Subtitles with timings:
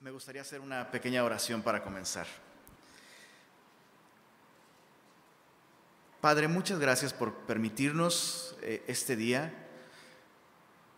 [0.00, 2.28] Me gustaría hacer una pequeña oración para comenzar.
[6.20, 9.52] Padre, muchas gracias por permitirnos eh, este día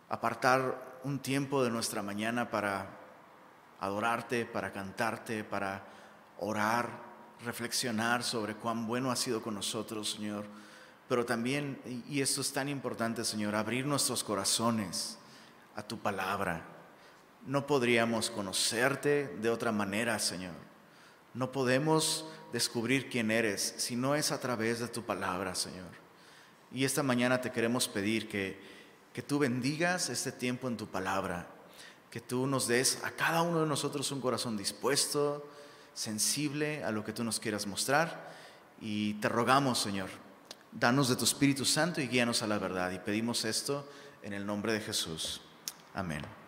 [0.07, 2.91] apartar un tiempo de nuestra mañana para
[3.79, 5.83] adorarte, para cantarte, para
[6.37, 6.87] orar,
[7.43, 10.45] reflexionar sobre cuán bueno ha sido con nosotros, Señor.
[11.09, 15.17] Pero también, y esto es tan importante, Señor, abrir nuestros corazones
[15.75, 16.80] a tu palabra
[17.45, 20.53] no podríamos conocerte de otra manera, Señor.
[21.33, 25.89] No podemos descubrir quién eres si no es a través de tu palabra, Señor.
[26.71, 28.59] Y esta mañana te queremos pedir que,
[29.13, 31.47] que tú bendigas este tiempo en tu palabra,
[32.09, 35.47] que tú nos des a cada uno de nosotros un corazón dispuesto,
[35.93, 38.31] sensible a lo que tú nos quieras mostrar.
[38.79, 40.09] Y te rogamos, Señor,
[40.71, 42.91] danos de tu Espíritu Santo y guíanos a la verdad.
[42.91, 43.87] Y pedimos esto
[44.23, 45.41] en el nombre de Jesús.
[45.93, 46.40] Amén.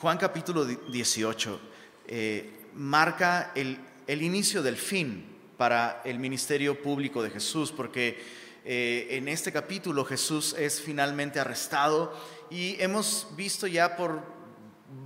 [0.00, 1.60] Juan capítulo 18
[2.08, 3.78] eh, marca el,
[4.08, 5.26] inicio del fin
[5.58, 8.18] para el ministerio público de Jesús, porque
[8.64, 14.22] eh, en este capítulo Jesús es finalmente arrestado y hemos visto ya por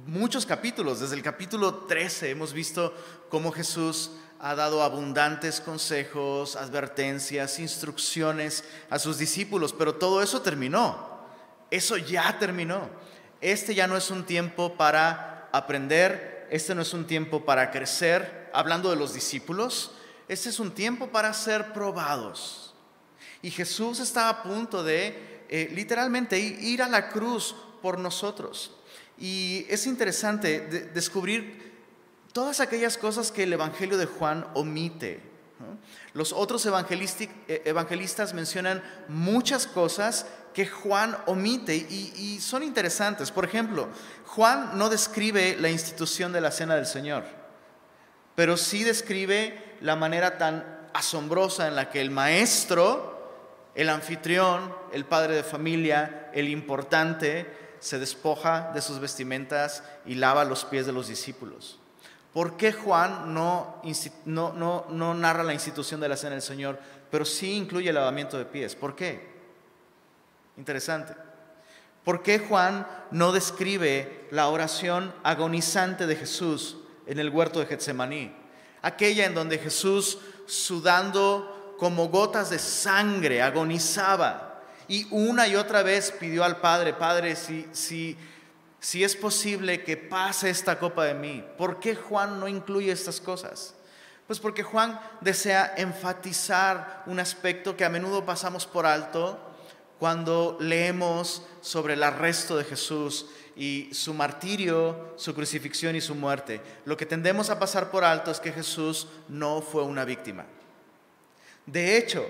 [0.07, 2.95] muchos capítulos, desde el capítulo 13 hemos visto
[3.31, 11.19] cómo Jesús ha dado abundantes consejos, advertencias, instrucciones a sus discípulos, pero todo eso terminó,
[11.73, 13.03] eso ya terminó
[13.41, 18.51] este ya no es un tiempo para aprender, este no es un tiempo para crecer,
[18.53, 19.93] hablando de los discípulos,
[20.29, 22.75] este es un tiempo para ser probados.
[23.43, 28.73] Y Jesús está a punto de eh, literalmente ir a la cruz por nosotros.
[29.19, 30.61] Y es interesante
[30.95, 31.73] descubrir
[32.33, 35.21] todas aquellas cosas que el Evangelio de Juan omite.
[36.15, 43.31] Los otros eh, evangelistas mencionan muchas cosas que Juan omite y, son interesantes.
[43.31, 43.89] Por ejemplo,
[44.27, 47.25] Juan no describe la institución de la cena del Señor,
[48.35, 55.05] pero sí describe la manera tan asombrosa en la que el maestro, el anfitrión, el
[55.05, 60.93] padre de familia, el importante, se despoja de sus vestimentas y lava los pies de
[60.93, 61.81] los discípulos.
[62.33, 63.83] ¿Por qué Juan no,
[64.25, 66.79] no, narra la institución de la cena del Señor,
[67.11, 68.75] pero sí incluye el lavamiento de pies?
[68.75, 69.34] ¿Por qué?
[70.57, 71.15] Interesante.
[72.05, 76.77] ¿Por qué Juan no describe la oración agonizante de Jesús
[77.07, 78.35] en el huerto de Getsemaní?
[78.83, 86.13] Aquella en donde Jesús, sudando como gotas de sangre, agonizaba y una y otra vez
[86.13, 88.19] pidió al Padre, Padre, si, si,
[88.81, 91.43] si es posible que pase esta copa de mí.
[91.57, 93.75] ¿Por qué Juan no incluye estas cosas?
[94.27, 99.54] Pues porque Juan desea enfatizar un aspecto que a menudo pasamos por alto
[99.99, 106.61] cuando leemos sobre el arresto de Jesús y su martirio, su crucifixión y su muerte.
[106.85, 110.45] Lo que tendemos a pasar por alto es que Jesús no fue una víctima.
[111.67, 112.27] De hecho,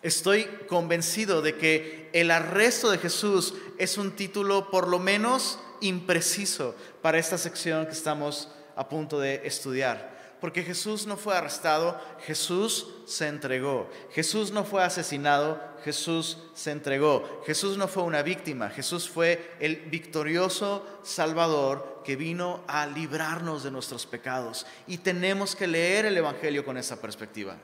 [0.00, 6.74] estoy convencido de que el arresto de Jesús es un título por lo menos impreciso
[7.02, 10.11] para esta sección que estamos a punto de estudiar
[10.42, 13.88] porque Jesús no fue arrestado, Jesús se entregó.
[14.10, 17.44] Jesús no fue asesinado, Jesús se entregó.
[17.46, 23.70] Jesús no fue una víctima, Jesús fue el victorioso Salvador que vino a librarnos de
[23.70, 24.66] nuestros pecados.
[24.88, 27.56] Y tenemos que leer el Evangelio con esa perspectiva.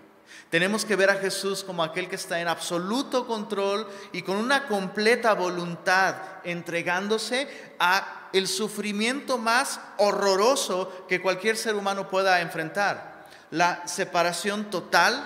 [0.51, 4.67] Tenemos que ver a Jesús como aquel que está en absoluto control y con una
[4.67, 7.49] completa voluntad entregándose
[7.79, 15.23] a el sufrimiento más horroroso que cualquier ser humano pueda enfrentar, la separación total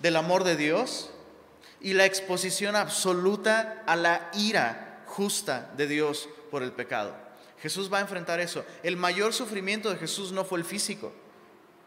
[0.00, 1.10] del amor de Dios
[1.80, 7.14] y la exposición absoluta a la ira justa de Dios por el pecado.
[7.60, 8.64] Jesús va a enfrentar eso.
[8.82, 11.12] El mayor sufrimiento de Jesús no fue el físico.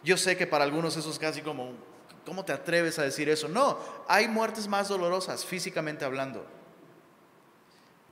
[0.03, 1.73] Yo sé que para algunos eso es casi como
[2.29, 3.47] ¿Cómo te atreves a decir eso?
[3.47, 6.45] No, hay muertes más dolorosas, físicamente hablando.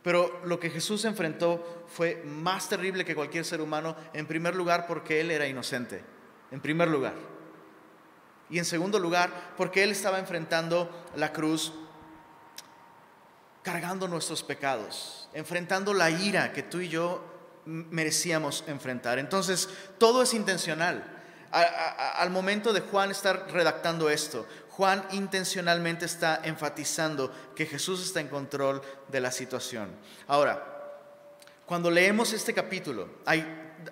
[0.02, 4.88] Pero lo que Jesús enfrentó fue más terrible que cualquier ser humano, en primer lugar
[4.88, 6.04] porque Él era inocente,
[6.50, 7.14] en primer lugar.
[8.50, 11.72] Y en segundo lugar porque Él estaba enfrentando la cruz
[13.62, 17.24] cargando nuestros pecados, enfrentando la ira que tú y yo
[17.66, 19.20] merecíamos enfrentar.
[19.20, 21.17] Entonces, todo es intencional
[21.52, 28.28] al momento de Juan estar redactando esto, Juan intencionalmente está enfatizando que Jesús está en
[28.28, 29.90] control de la situación.
[30.28, 30.64] Ahora,
[31.66, 33.46] cuando leemos este capítulo, hay,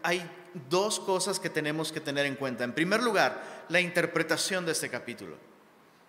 [0.04, 0.30] hay
[0.70, 2.64] dos cosas que tenemos que tener en cuenta.
[2.64, 5.38] En primer lugar, la interpretación de este capítulo.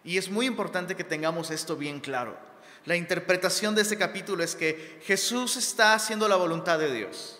[0.04, 2.36] Y es muy importante que tengamos esto bien claro.
[2.84, 7.35] La interpretación de este capítulo es que Jesús está haciendo la voluntad de Dios.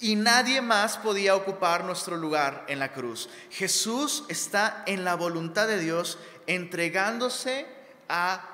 [0.00, 3.28] Y nadie más podía ocupar nuestro lugar en la cruz.
[3.50, 7.66] Jesús está en la voluntad de Dios, entregándose
[8.08, 8.48] a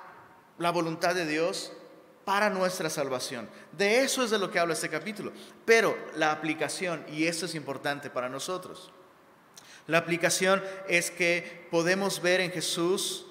[0.59, 1.73] la voluntad de Dios
[2.25, 3.49] para nuestra salvación.
[3.73, 5.33] De eso es de lo que habla este capítulo.
[5.67, 8.91] Pero la aplicación, y eso es importante para nosotros,
[9.87, 13.27] la aplicación es que podemos ver en Jesús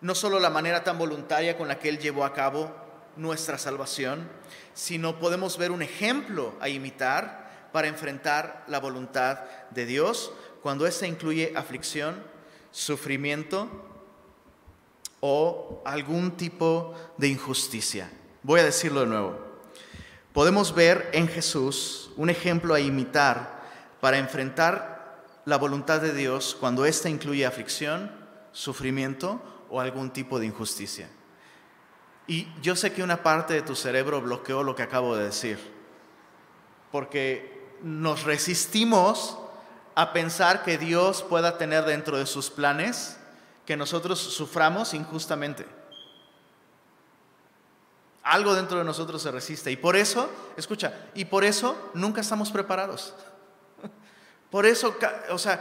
[0.00, 2.83] no solo la manera tan voluntaria con la que Él llevó a cabo
[3.16, 4.28] nuestra salvación,
[4.74, 9.40] sino podemos ver un ejemplo a imitar para enfrentar la voluntad
[9.70, 10.32] de Dios
[10.62, 12.22] cuando ésta incluye aflicción,
[12.70, 13.68] sufrimiento
[15.20, 18.10] o algún tipo de injusticia.
[18.42, 19.38] Voy a decirlo de nuevo.
[20.32, 23.62] Podemos ver en Jesús un ejemplo a imitar
[24.00, 28.10] para enfrentar la voluntad de Dios cuando ésta incluye aflicción,
[28.52, 29.40] sufrimiento
[29.70, 31.08] o algún tipo de injusticia.
[32.26, 35.58] Y yo sé que una parte de tu cerebro bloqueó lo que acabo de decir,
[36.90, 39.38] porque nos resistimos
[39.94, 43.18] a pensar que Dios pueda tener dentro de sus planes
[43.66, 45.66] que nosotros suframos injustamente.
[48.22, 52.50] Algo dentro de nosotros se resiste y por eso, escucha, y por eso nunca estamos
[52.50, 53.14] preparados.
[54.50, 54.96] Por eso,
[55.30, 55.60] o sea,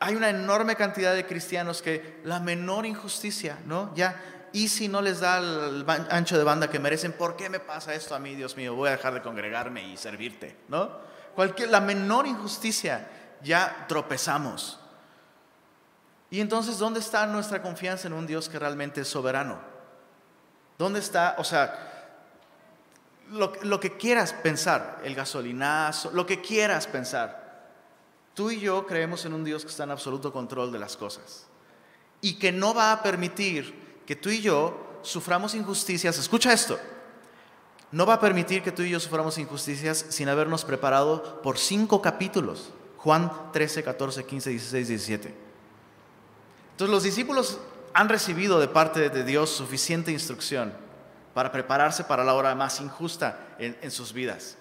[0.00, 3.94] hay una enorme cantidad de cristianos que la menor injusticia, ¿no?
[3.94, 7.60] Ya y si no les da el ancho de banda que merecen, ¿por qué me
[7.60, 8.74] pasa esto a mí, Dios mío?
[8.74, 10.90] Voy a dejar de congregarme y servirte, ¿no?
[11.34, 13.08] Cualquier, la menor injusticia
[13.42, 14.78] ya tropezamos.
[16.30, 19.58] Y entonces, ¿dónde está nuestra confianza en un Dios que realmente es soberano?
[20.78, 22.18] ¿Dónde está, o sea,
[23.30, 27.42] lo, lo que quieras pensar, el gasolinazo, lo que quieras pensar?
[28.34, 31.46] Tú y yo creemos en un Dios que está en absoluto control de las cosas
[32.20, 36.78] y que no va a permitir que tú y yo suframos injusticias, escucha esto,
[37.92, 42.00] no va a permitir que tú y yo suframos injusticias sin habernos preparado por cinco
[42.00, 42.72] capítulos.
[42.96, 45.34] Juan 13, 14, 15, 16, 17.
[46.70, 47.58] Entonces los discípulos
[47.92, 50.72] han recibido de parte de Dios suficiente instrucción
[51.34, 54.56] para prepararse para la hora más injusta en, en sus vidas.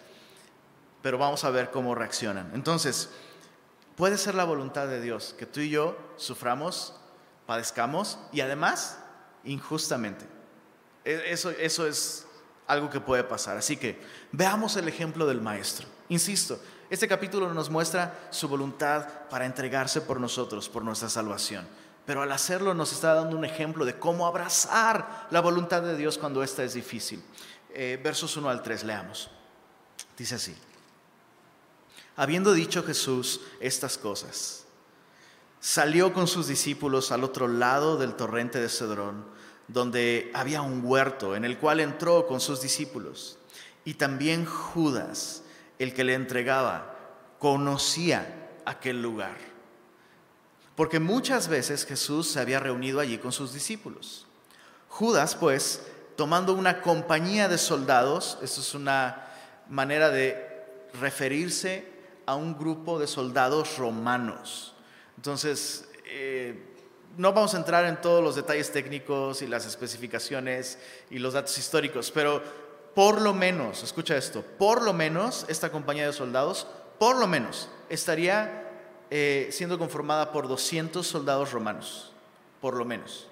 [1.01, 2.51] Pero vamos a ver cómo reaccionan.
[2.53, 3.09] Entonces,
[3.95, 6.95] puede ser la voluntad de Dios que tú y yo suframos,
[7.45, 8.97] padezcamos y además
[9.43, 10.25] injustamente.
[11.03, 12.25] E, eso, eso es
[12.67, 13.57] algo que puede pasar.
[13.57, 13.99] Así que
[14.31, 15.88] veamos el ejemplo del Maestro.
[16.09, 16.59] Insisto,
[16.89, 21.67] este capítulo nos muestra su voluntad para entregarse por nosotros, por nuestra salvación.
[22.05, 26.17] Pero al hacerlo nos está dando un ejemplo de cómo abrazar la voluntad de Dios
[26.17, 27.23] cuando esta es difícil.
[27.73, 29.29] Eh, versos 1 al 3, leamos.
[30.17, 30.55] Dice así.
[32.15, 34.61] Habiendo dicho Jesús estas cosas,
[35.62, 39.24] salió con sus discípulos al otro lado del torrente de Cedrón,
[39.68, 43.38] donde había un huerto en el cual entró con sus discípulos.
[43.86, 45.44] Y también Judas,
[45.80, 46.98] el que le entregaba,
[47.40, 49.38] conocía aquel lugar.
[50.75, 54.25] Porque muchas veces Jesús se había reunido allí con sus discípulos.
[54.90, 55.84] Judas, pues,
[56.16, 59.28] tomando una compañía de soldados, esto es una
[59.69, 60.66] manera de
[61.00, 61.88] referirse
[62.25, 64.70] a un grupo de soldados romanos.
[65.21, 66.59] Entonces, eh,
[67.15, 70.79] no vamos a entrar en todos los detalles técnicos y las especificaciones
[71.12, 72.41] y los datos históricos, pero
[72.95, 76.65] por lo menos, escucha esto, por lo menos esta compañía de soldados,
[76.97, 78.67] por lo menos, estaría
[79.12, 82.13] eh, siendo conformada por 200 soldados romanos,
[82.60, 83.27] por lo menos.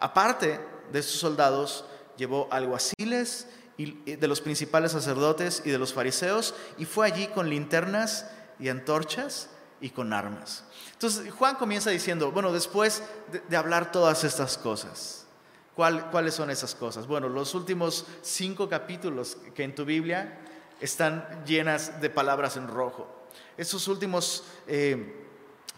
[0.00, 0.58] Aparte
[0.90, 1.84] de estos soldados,
[2.16, 3.46] llevó alguaciles
[3.78, 9.50] de los principales sacerdotes y de los fariseos y fue allí con linternas y antorchas
[9.84, 10.64] y con armas.
[10.92, 13.02] Entonces Juan comienza diciendo, bueno, después
[13.50, 15.26] de, hablar todas estas cosas,
[15.74, 17.06] ¿cuáles son esas cosas?
[17.06, 20.40] Bueno, los últimos cinco capítulos que en tu Biblia
[20.80, 23.06] están llenas de palabras en rojo.
[23.58, 25.26] Esos últimos eh,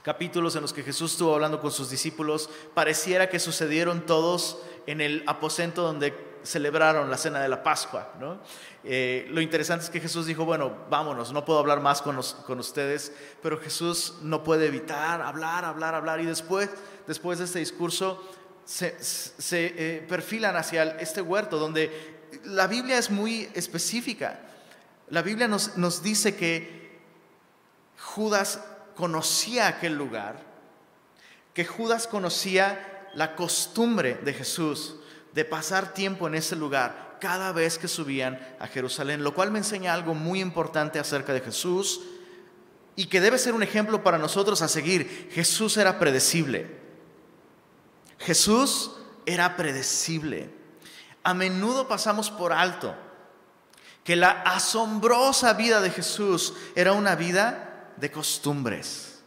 [0.05, 5.01] capítulos en los que Jesús estuvo hablando con sus discípulos, pareciera que sucedieron todos en
[5.01, 6.15] el aposento donde
[6.47, 8.13] celebraron la cena de la Pascua.
[8.19, 8.39] ¿no?
[8.85, 12.59] Eh, lo interesante es que Jesús dijo, bueno, vámonos, no puedo hablar más con, con
[12.59, 13.13] ustedes,
[13.43, 16.21] pero Jesús no puede evitar hablar, hablar, hablar.
[16.21, 16.71] Y después,
[17.07, 18.23] después de este discurso,
[18.65, 18.97] se,
[19.51, 24.41] eh, perfilan hacia este huerto donde la Biblia es muy específica.
[25.11, 27.01] La Biblia nos, nos dice que
[27.99, 28.61] Judas
[28.97, 30.45] conocía aquel lugar,
[31.55, 34.97] que Judas conocía la costumbre de Jesús
[35.37, 39.59] de pasar tiempo en ese lugar cada vez que subían a Jerusalén, lo cual me
[39.59, 42.01] enseña algo muy importante acerca de Jesús
[42.97, 45.29] y que debe ser un ejemplo para nosotros a seguir.
[45.31, 46.79] Jesús era predecible.
[48.19, 48.93] Jesús
[49.27, 50.49] era predecible.
[51.23, 52.97] A menudo pasamos por alto
[54.05, 59.21] que la asombrosa vida de Jesús era una vida de costumbres.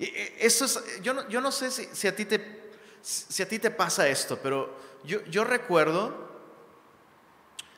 [0.00, 2.59] E, eso es, yo, no, yo no sé si, a ti te,
[3.02, 6.28] si a ti te pasa esto, pero yo, yo recuerdo,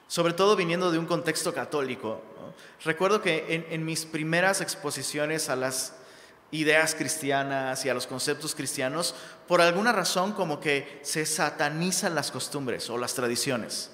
[0.08, 2.20] sobre todo viniendo de un contexto católico,
[2.84, 5.94] recuerdo que en, en mis primeras exposiciones a las
[6.52, 9.14] ideas cristianas y a los conceptos cristianos,
[9.48, 13.90] por alguna razón como que se satanizan las costumbres o las tradiciones.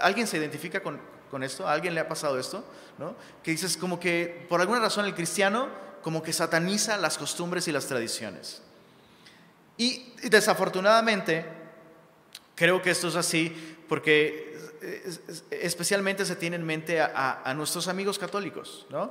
[0.00, 0.98] ¿Alguien se identifica con,
[1.42, 1.68] esto?
[1.68, 2.64] ¿A alguien le ha pasado esto?
[2.98, 3.14] ¿No?
[3.42, 5.68] Que dices como que por alguna razón el cristiano
[6.02, 8.62] como que sataniza las costumbres y las tradiciones.
[9.80, 11.42] Y desafortunadamente,
[12.54, 13.48] creo que esto es así
[13.88, 14.54] porque
[15.50, 19.10] especialmente se tiene en mente a, nuestros amigos católicos, ¿no?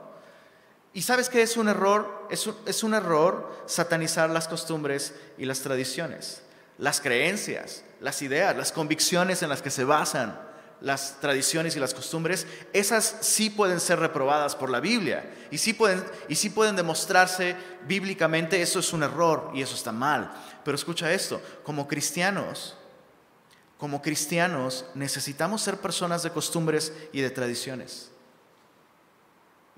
[0.94, 6.44] Y sabes que es un error, es un, error satanizar las costumbres y las tradiciones,
[6.78, 10.40] las creencias, las ideas, las convicciones en las que se basan
[10.82, 15.74] las tradiciones y las costumbres, esas sí pueden ser reprobadas por la Biblia y sí
[15.74, 17.56] pueden, y sí pueden demostrarse
[17.88, 20.32] bíblicamente, eso es un error y eso está mal.
[20.64, 22.76] Pero escucha esto, como cristianos,
[23.80, 28.12] como cristianos necesitamos ser personas de costumbres y de tradiciones.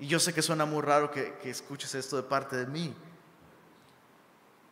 [0.00, 2.92] Y yo sé que suena muy raro que, escuches esto de parte de mí,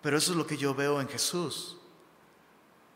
[0.02, 1.76] pero eso es lo que yo veo en Jesús.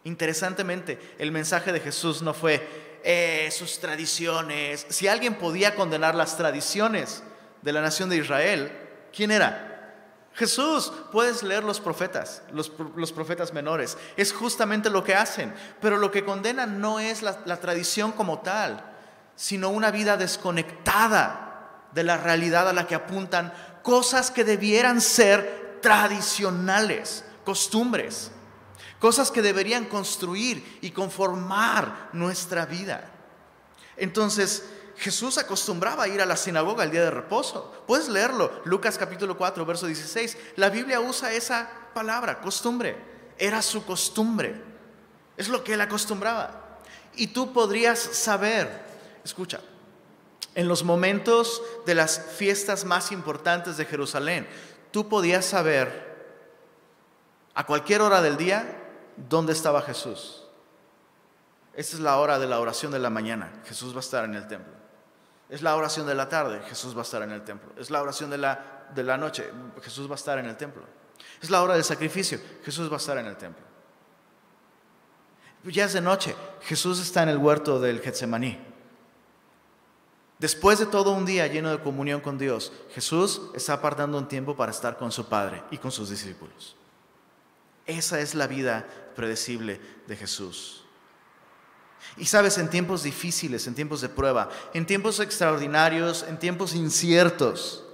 [0.04, 4.86] Interesantemente, el mensaje de Jesús no fue eh, sus tradiciones.
[4.90, 7.22] Si alguien podía condenar las tradiciones
[7.62, 8.70] de la nación de Israel,
[9.14, 9.70] ¿quién era?
[10.34, 10.92] Jesús.
[11.10, 12.68] Puedes leer los profetas, los,
[13.12, 13.96] profetas menores.
[14.16, 15.54] Es justamente lo que hacen.
[15.80, 18.84] Pero lo que condenan no es la tradición como tal,
[19.36, 25.78] sino una vida desconectada de la realidad a la que apuntan cosas que debieran ser
[25.80, 28.32] tradicionales, costumbres,
[29.04, 33.12] cosas que deberían construir y conformar nuestra vida.
[33.98, 34.64] Entonces,
[34.96, 37.84] Jesús acostumbraba a ir a la sinagoga el día de reposo.
[37.86, 40.38] Puedes leerlo, Lucas capítulo 4, verso 16.
[40.56, 42.96] La Biblia usa esa palabra, costumbre.
[43.36, 44.62] Era su costumbre.
[45.36, 46.78] Es lo que él acostumbraba.
[47.14, 48.86] Y tú podrías saber,
[49.22, 49.60] escucha,
[50.54, 54.48] en los momentos de las fiestas más importantes de Jerusalén,
[54.92, 56.16] tú podías saber
[57.52, 58.80] a cualquier hora del día
[59.16, 60.44] dónde estaba Jesús.
[61.74, 63.52] Esa es la hora de la oración de la mañana.
[63.64, 64.72] Jesús va a estar en el templo.
[65.48, 66.60] Es la oración de la tarde.
[66.68, 67.72] Jesús va a estar en el templo.
[67.76, 69.50] Es la oración de la, de la noche.
[69.82, 70.82] Jesús va a estar en el templo.
[71.42, 72.38] Es la hora del sacrificio.
[72.64, 73.64] Jesús va a estar en el templo.
[75.64, 76.34] Ya es de noche.
[76.62, 78.58] Jesús está en el huerto del Getsemaní.
[80.38, 84.56] Después de todo un día lleno de comunión con Dios, Jesús está apartando un tiempo
[84.56, 86.76] para estar con su Padre y con sus discípulos.
[87.86, 90.84] Esa es la vida predecible de Jesús.
[92.16, 97.84] Y sabes, en tiempos difíciles, en tiempos de prueba, en tiempos extraordinarios, en tiempos inciertos,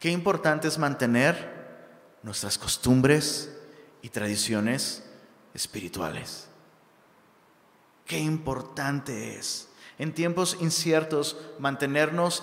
[0.00, 1.54] qué importante es mantener
[2.22, 3.52] nuestras costumbres
[4.02, 5.04] y tradiciones
[5.54, 6.48] espirituales.
[8.04, 9.68] Qué importante es
[9.98, 12.42] en tiempos inciertos, mantenernos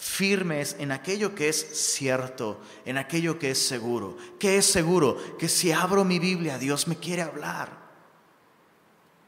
[0.00, 4.16] firmes en aquello que es cierto, en aquello que es seguro.
[4.38, 5.36] ¿Qué es seguro?
[5.38, 7.78] Que si abro mi Biblia, Dios me quiere hablar.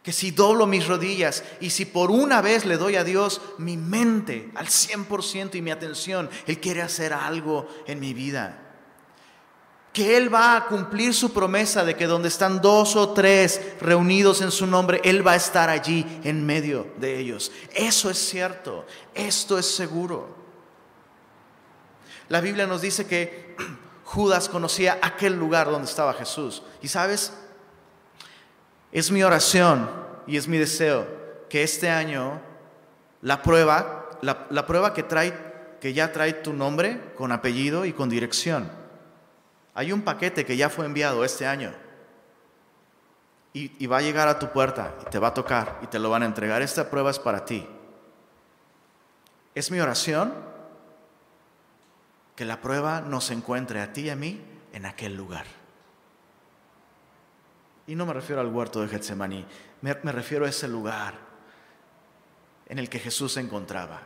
[0.03, 3.77] Que si doblo mis rodillas y si por una vez le doy a Dios mi
[3.77, 8.71] mente al 100% y mi atención, Él quiere hacer algo en mi vida
[9.93, 14.41] que Él va a cumplir su promesa de que donde están dos o tres reunidos
[14.41, 17.53] en su nombre, Él va a estar allí en medio de ellos.
[17.75, 20.42] Eso es cierto, esto es seguro.
[22.33, 23.55] La Biblia nos dice que
[24.05, 26.63] Judas conocía aquel lugar donde estaba Jesús.
[26.81, 27.35] Y sabes,
[28.91, 29.91] es mi oración
[30.27, 31.07] y es mi deseo
[31.51, 32.41] que este año
[33.21, 35.35] la prueba, la, prueba que trae,
[35.79, 38.73] que ya trae tu nombre con apellido y con dirección,
[39.75, 41.75] hay un paquete que ya fue enviado este año
[43.53, 46.09] y, va a llegar a tu puerta y te va a tocar y te lo
[46.09, 46.63] van a entregar.
[46.63, 47.69] Esta prueba es para ti.
[49.55, 50.51] Es mi oración
[52.37, 54.41] que la prueba nos encuentre a ti y a mí
[54.73, 55.47] en aquel lugar.
[57.87, 59.45] Y no me refiero al huerto de Getsemaní,
[59.81, 61.15] me, me refiero a ese lugar
[62.67, 64.03] en el que Jesús se encontraba.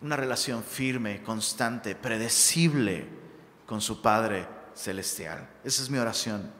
[0.00, 3.06] Una relación firme, constante, predecible
[3.66, 5.48] con su Padre Celestial.
[5.64, 6.50] Esa es mi oración.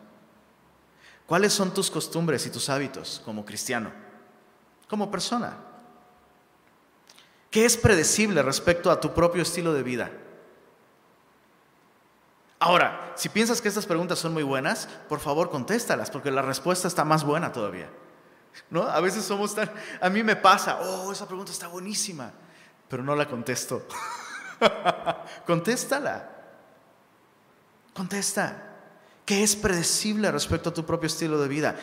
[1.26, 3.90] ¿Cuáles son tus costumbres y tus hábitos como cristiano,
[4.88, 5.71] como persona?
[7.52, 10.10] ¿Qué es predecible respecto a tu propio estilo de vida?
[12.58, 16.88] Ahora, si piensas que estas preguntas son muy buenas, por favor contéstalas, porque la respuesta
[16.88, 17.90] está más buena todavía.
[18.70, 18.84] ¿No?
[18.84, 19.70] A veces somos tan...
[20.00, 22.32] A mí me pasa, oh, esa pregunta está buenísima,
[22.88, 23.86] pero no la contesto.
[25.46, 26.30] Contéstala.
[27.92, 28.76] Contesta.
[29.26, 31.76] ¿Qué es predecible respecto a tu propio estilo de vida?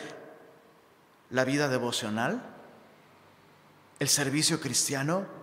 [1.30, 2.42] ¿La vida devocional?
[4.00, 5.39] ¿El servicio cristiano?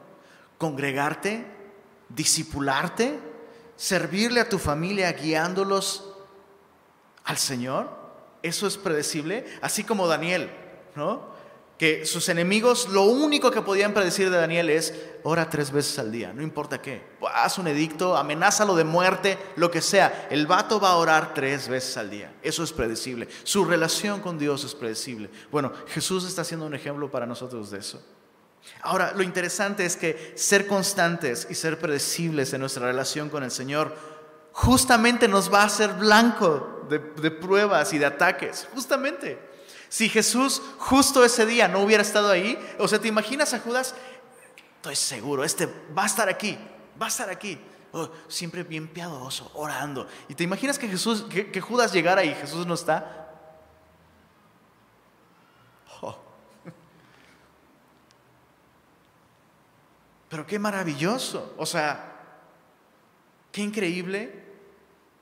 [0.57, 1.45] ¿Congregarte?
[2.09, 3.19] ¿Discipularte?
[3.75, 6.13] ¿Servirle a tu familia guiándolos
[7.23, 7.89] al Señor?
[8.41, 9.45] ¿Eso es predecible?
[9.61, 10.49] Así como Daniel,
[10.95, 11.37] ¿no?
[11.77, 16.11] que sus enemigos lo único que podían predecir de Daniel es, ora tres veces al
[16.11, 20.79] día, no importa qué, haz un edicto, amenázalo de muerte, lo que sea, el vato
[20.79, 24.73] va a orar tres veces al día, eso es predecible, su relación con Dios es
[24.73, 25.29] predecible.
[25.51, 28.03] Bueno, Jesús está haciendo un ejemplo para nosotros de eso.
[28.81, 33.51] Ahora, lo interesante es que ser constantes y ser predecibles en nuestra relación con el
[33.51, 33.95] Señor
[34.51, 36.99] justamente nos va a hacer blanco de,
[37.31, 39.39] pruebas y de ataques, justamente.
[39.89, 43.93] Si Jesús justo ese día no hubiera estado ahí, o sea, ¿te imaginas a Judas?
[44.77, 46.57] Estoy seguro, este va a estar aquí,
[46.99, 47.59] va a estar aquí.
[47.91, 50.07] Oh, siempre bien piadoso, orando.
[50.27, 53.26] ¿Y te imaginas que, Jesús, que, Judas llegara y Jesús no está?
[60.29, 61.53] Pero qué maravilloso.
[61.57, 62.15] O sea,
[63.51, 64.43] qué increíble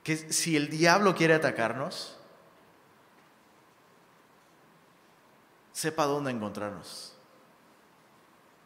[0.02, 2.16] que si el diablo quiere atacarnos,
[5.72, 7.12] sepa dónde encontrarnos,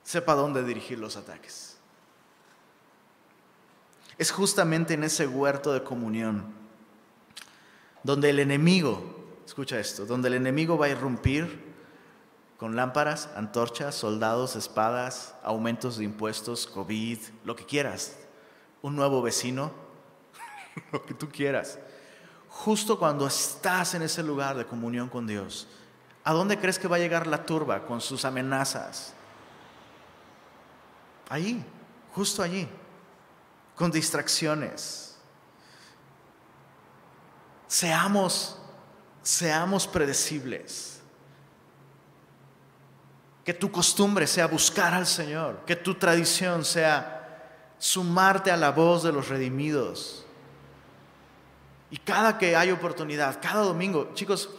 [0.03, 1.77] sepa dónde dirigir los ataques.
[4.19, 6.53] Es justamente en ese huerto de comunión
[8.03, 9.03] donde el enemigo,
[9.47, 11.70] escucha esto, donde el enemigo va a irrumpir
[12.61, 18.17] con lámparas, antorchas, soldados, espadas, aumentos de impuestos, COVID, lo que quieras,
[18.83, 19.73] un nuevo vecino,
[20.93, 21.81] lo que tú quieras.
[22.49, 25.67] Justo cuando estás en ese lugar de comunión con Dios,
[26.25, 29.15] ¿A dónde crees que va a llegar la turba con sus amenazas?
[31.29, 31.65] Allí,
[32.13, 32.69] justo allí,
[33.75, 35.17] con distracciones.
[37.67, 38.59] Seamos,
[39.23, 41.00] seamos predecibles.
[43.51, 49.03] Que tu costumbre sea buscar al Señor, que tu tradición sea sumarte a la voz
[49.03, 50.25] de los redimidos.
[51.91, 54.51] Y cada que hay oportunidad, cada domingo, chicos,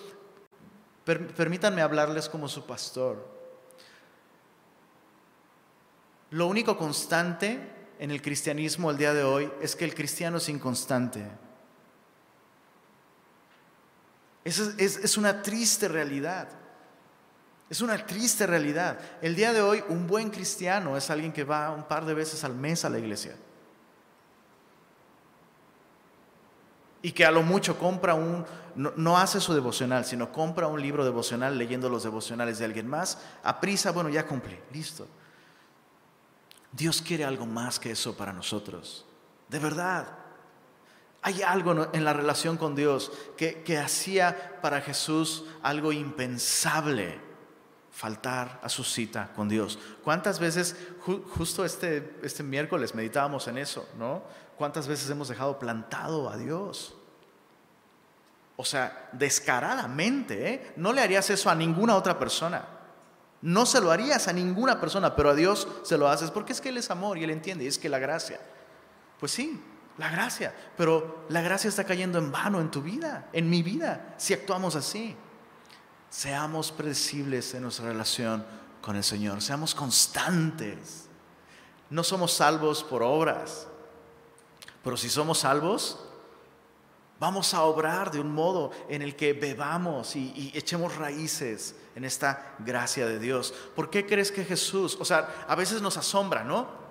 [1.05, 3.25] permítanme hablarles como su pastor.
[6.31, 10.49] Lo único constante en el cristianismo el día de hoy es que el cristiano es
[10.49, 11.25] inconstante.
[14.43, 16.49] Es, es, una triste realidad.
[17.71, 18.99] Es una triste realidad.
[19.21, 22.43] El día de hoy un buen cristiano es alguien que va un par de veces
[22.43, 23.33] al mes a la iglesia.
[27.01, 31.05] Y que a lo mucho compra un, no, hace su devocional, sino compra un libro
[31.05, 33.19] devocional leyendo los devocionales de alguien más.
[33.41, 35.07] A prisa, bueno, ya cumplí, listo.
[36.73, 39.05] Dios quiere algo más que eso para nosotros.
[39.47, 40.09] De verdad.
[41.21, 47.30] Hay algo en la relación con Dios que, que hacía para Jesús algo impensable,
[48.01, 49.77] faltar a su cita con Dios.
[50.03, 54.23] ¿Cuántas veces, justo este, este miércoles meditábamos en eso, ¿no?
[54.57, 56.95] ¿Cuántas veces hemos dejado plantado a Dios?
[58.55, 60.73] O sea, descaradamente, ¿eh?
[60.77, 62.65] no le harías eso a ninguna otra persona.
[63.43, 66.61] No se lo harías a ninguna persona, pero a Dios se lo haces porque es
[66.61, 68.39] que Él es amor y Él entiende, y es que la gracia.
[69.19, 69.63] Pues sí,
[69.99, 74.15] la gracia, pero la gracia está cayendo en vano en tu vida, en mi vida,
[74.17, 75.15] si actuamos así.
[76.11, 78.45] Seamos predecibles en nuestra relación
[78.81, 81.07] con el Señor, seamos constantes.
[81.89, 83.65] No somos salvos por obras,
[84.83, 86.03] pero si somos salvos,
[87.17, 92.55] vamos a obrar de un modo en el que bebamos y, echemos raíces en esta
[92.59, 93.53] gracia de Dios.
[93.73, 96.81] ¿Por qué crees que Jesús, o sea, a veces nos asombra, ¿no?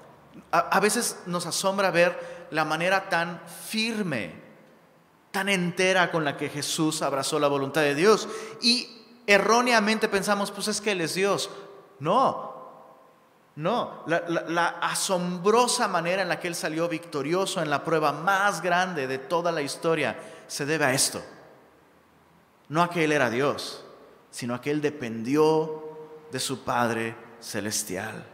[0.51, 4.33] a veces nos asombra ver la manera tan firme,
[5.31, 8.29] tan entera con la que Jesús abrazó la voluntad de Dios.
[8.63, 9.00] Y
[9.33, 11.51] erróneamente pensamos, pues es que Él es Dios.
[11.99, 12.51] No,
[13.57, 19.07] no, la, asombrosa manera en la que él salió victorioso en la prueba más grande
[19.07, 20.17] de toda la historia
[20.47, 21.21] se debe a esto.
[22.69, 23.85] No a que él era Dios,
[24.31, 25.99] sino a que él dependió
[26.31, 28.25] de su Padre Celestial.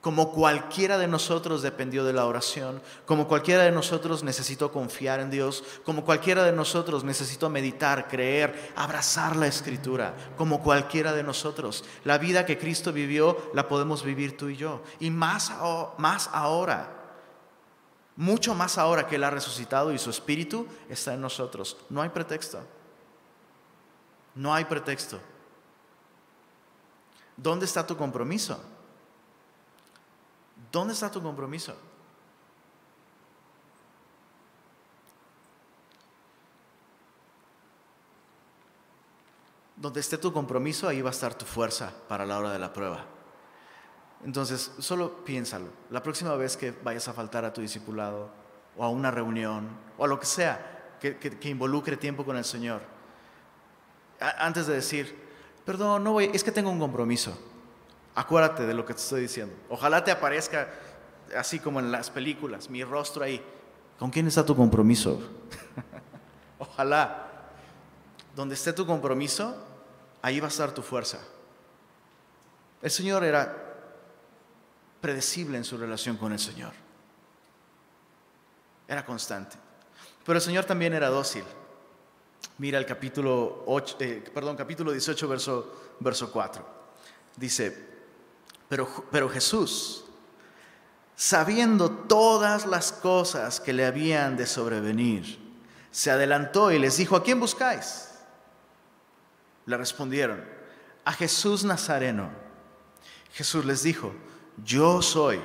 [0.00, 5.30] Como cualquiera de nosotros dependió de la oración, como cualquiera de nosotros necesitó confiar en
[5.30, 11.84] Dios, como cualquiera de nosotros necesitó meditar, creer, abrazar la escritura, como cualquiera de nosotros.
[12.04, 14.82] La vida que Cristo vivió la podemos vivir tú y yo.
[15.00, 15.52] Y más,
[15.98, 16.96] más ahora,
[18.14, 21.76] mucho más ahora que Él ha resucitado y su espíritu está en nosotros.
[21.90, 22.60] No hay pretexto.
[24.36, 25.18] No hay pretexto.
[27.36, 28.58] ¿Dónde está tu compromiso?
[30.72, 31.74] ¿Dónde está tu compromiso?
[39.76, 42.72] Donde esté tu compromiso, ahí va a estar tu fuerza para la hora de la
[42.72, 43.04] prueba.
[44.24, 45.68] Entonces, solo piénsalo.
[45.90, 48.30] La próxima vez que vayas a faltar a tu discipulado,
[48.76, 52.80] o a una reunión, o a lo que sea que, involucre tiempo con el Señor,
[54.18, 55.16] antes de decir,
[55.64, 57.38] perdón, no voy, es que tengo un compromiso.
[58.16, 59.54] Acuérdate de lo que te estoy diciendo.
[59.68, 60.70] Ojalá te aparezca
[61.36, 63.44] así como en las películas, mi rostro ahí.
[63.98, 65.20] ¿Con quién está tu compromiso?
[66.58, 67.24] Ojalá.
[68.34, 69.54] Donde esté tu compromiso,
[70.22, 71.18] ahí va a estar tu fuerza.
[72.80, 73.54] El Señor era
[75.02, 76.72] predecible en su relación con el Señor.
[78.88, 79.58] Era constante.
[80.24, 81.44] Pero el Señor también era dócil.
[82.56, 86.66] Mira el capítulo, 8, eh, perdón, capítulo 18, verso, verso 4.
[87.36, 87.95] Dice,
[88.68, 90.04] pero, pero Jesús,
[91.14, 95.38] sabiendo todas las cosas que le habían de sobrevenir,
[95.90, 98.10] se adelantó y les dijo, ¿a quién buscáis?
[99.64, 100.44] Le respondieron,
[101.04, 102.30] a Jesús Nazareno.
[103.32, 104.12] Jesús les dijo,
[104.64, 105.40] yo soy.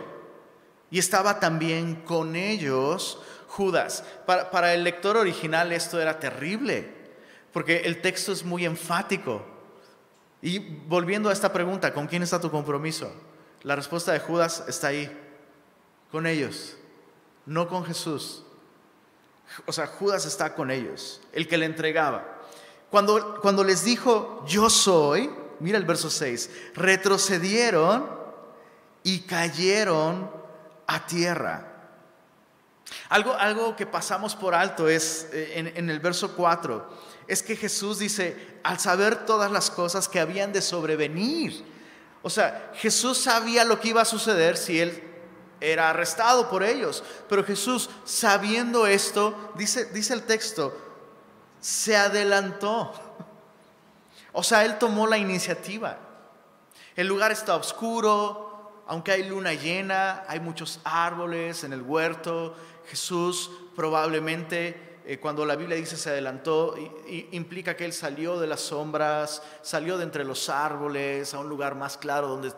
[0.90, 4.04] Y estaba también con ellos Judas.
[4.26, 7.02] Para, para, el lector original esto era terrible
[7.52, 9.46] porque el texto es muy enfático.
[10.42, 13.12] Y volviendo a esta pregunta, ¿con quién está tu compromiso?
[13.62, 15.12] La respuesta de Judas está ahí,
[16.12, 16.76] con ellos,
[17.46, 18.44] no con Jesús.
[19.66, 22.40] O sea, Judas está con ellos, el que le entregaba.
[22.90, 28.10] Cuando, cuando les dijo, yo soy, mira el verso 6, retrocedieron
[29.04, 30.32] y cayeron
[30.88, 31.68] a tierra.
[33.10, 37.56] Algo, algo que pasamos por alto es eh, en, en el verso 4 es que
[37.56, 41.64] Jesús dice, al saber todas las cosas que habían de sobrevenir,
[42.22, 45.02] o sea, Jesús sabía lo que iba a suceder si él
[45.62, 50.78] era arrestado por ellos, pero Jesús, sabiendo esto, dice, dice el texto,
[51.62, 52.92] se adelantó.
[54.34, 56.00] O sea, él tomó la iniciativa.
[56.98, 62.58] El lugar está oscuro, aunque hay luna llena, hay muchos árboles en el huerto.
[62.90, 66.76] Jesús probablemente eh, cuando la Biblia dice se adelantó,
[67.32, 71.76] implica que él salió de las sombras, salió de entre los árboles a un lugar
[71.76, 72.52] más claro donde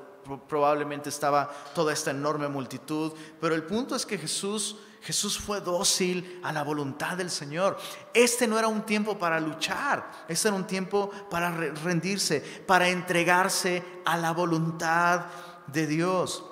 [0.47, 3.13] probablemente estaba toda esta enorme multitud.
[3.39, 7.77] Pero el punto es que Jesús, Jesús fue dócil a la voluntad del Señor.
[8.13, 13.83] Este no era un tiempo para luchar, este era un tiempo para rendirse, para entregarse
[14.05, 15.25] a la voluntad
[15.67, 16.43] de Dios.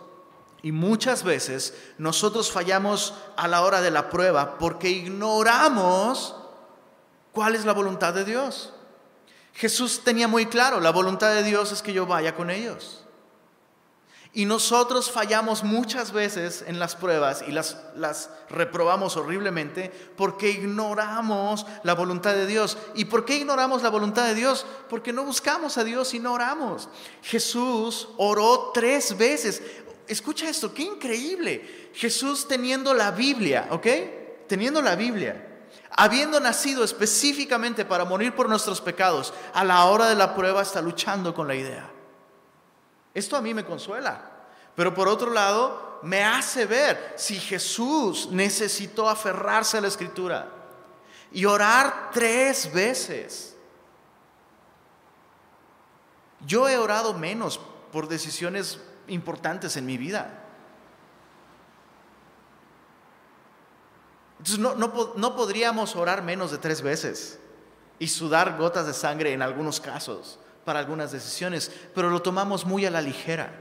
[0.63, 6.35] Y muchas veces nosotros fallamos a la hora de la prueba porque ignoramos
[7.31, 8.73] cuál es la voluntad de Dios.
[9.53, 13.01] Jesús tenía muy claro, la voluntad de Dios es que yo vaya con ellos.
[14.33, 21.65] Y nosotros fallamos muchas veces en las pruebas y las, las reprobamos horriblemente porque ignoramos
[21.83, 22.77] la voluntad de Dios.
[22.95, 24.65] ¿Y por qué ignoramos la voluntad de Dios?
[24.89, 26.87] Porque no buscamos a Dios y no oramos.
[27.23, 29.61] Jesús oró tres veces.
[30.11, 31.89] Escucha esto, qué increíble.
[31.93, 33.87] Jesús teniendo la Biblia, ¿ok?
[34.45, 40.15] Teniendo la Biblia, habiendo nacido específicamente para morir por nuestros pecados, a la hora de
[40.15, 41.89] la prueba está luchando con la idea.
[43.13, 44.29] Esto a mí me consuela.
[44.75, 50.49] Pero por otro lado, me hace ver si Jesús necesitó aferrarse a la escritura
[51.31, 53.55] y orar tres veces.
[56.45, 57.61] Yo he orado menos
[57.93, 58.77] por decisiones
[59.11, 60.41] importantes en mi vida.
[64.39, 67.39] Entonces no, no, podríamos orar menos de tres veces
[67.99, 72.85] y sudar gotas de sangre en algunos casos para algunas decisiones, pero lo tomamos muy
[72.85, 73.53] a la ligera.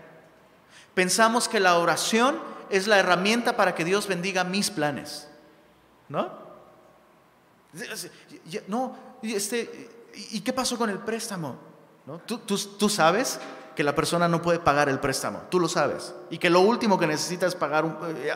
[0.94, 5.28] Pensamos que la oración es la herramienta para que Dios bendiga mis planes,
[6.08, 6.32] ¿no?
[8.68, 11.56] No, este, ¿y qué pasó con el préstamo?
[12.06, 12.18] ¿No?
[12.20, 13.38] ¿Tú, tú, tú sabes
[13.74, 16.98] que la persona no puede pagar el préstamo, tú lo sabes, y que lo último
[16.98, 18.32] que necesita es pagar, un, eh,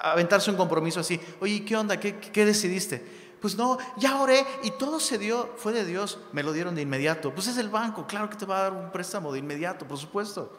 [0.00, 1.98] aventarse un compromiso así, oye, ¿qué onda?
[1.98, 3.18] ¿Qué, ¿Qué decidiste?
[3.40, 6.82] Pues no, ya oré y todo se dio, fue de Dios, me lo dieron de
[6.82, 7.32] inmediato.
[7.32, 9.96] Pues es el banco, claro que te va a dar un préstamo de inmediato, por
[9.96, 10.58] supuesto.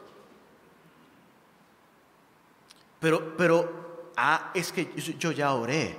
[3.00, 5.96] Pero, pero, ah, es que yo ya oré.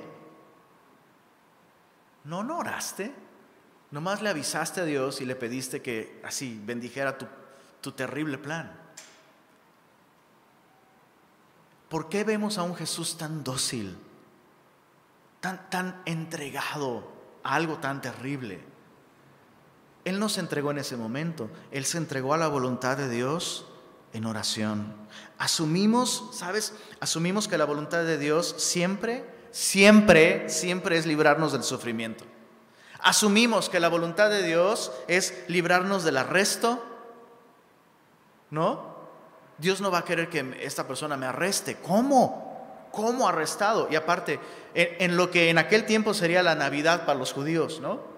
[2.24, 3.14] No, no oraste.
[3.92, 7.28] Nomás le avisaste a Dios y le pediste que así bendijera tu
[7.82, 8.72] tu terrible plan.
[11.90, 13.98] ¿Por qué vemos a un Jesús tan dócil,
[15.42, 17.12] tan, tan entregado
[17.44, 18.64] a algo tan terrible?
[20.06, 23.66] Él no se entregó en ese momento, Él se entregó a la voluntad de Dios
[24.14, 24.94] en oración.
[25.38, 26.74] Asumimos, ¿sabes?
[27.00, 32.24] Asumimos que la voluntad de Dios siempre, siempre, siempre es librarnos del sufrimiento.
[33.00, 36.91] Asumimos que la voluntad de Dios es librarnos del arresto,
[38.52, 38.92] ¿no?
[39.58, 41.78] Dios no va a querer que esta persona me arreste.
[41.78, 42.90] ¿Cómo?
[42.92, 43.88] ¿Cómo arrestado?
[43.90, 44.40] Y aparte,
[44.74, 48.12] en, lo que en aquel tiempo sería la Navidad para los judíos, ¿no?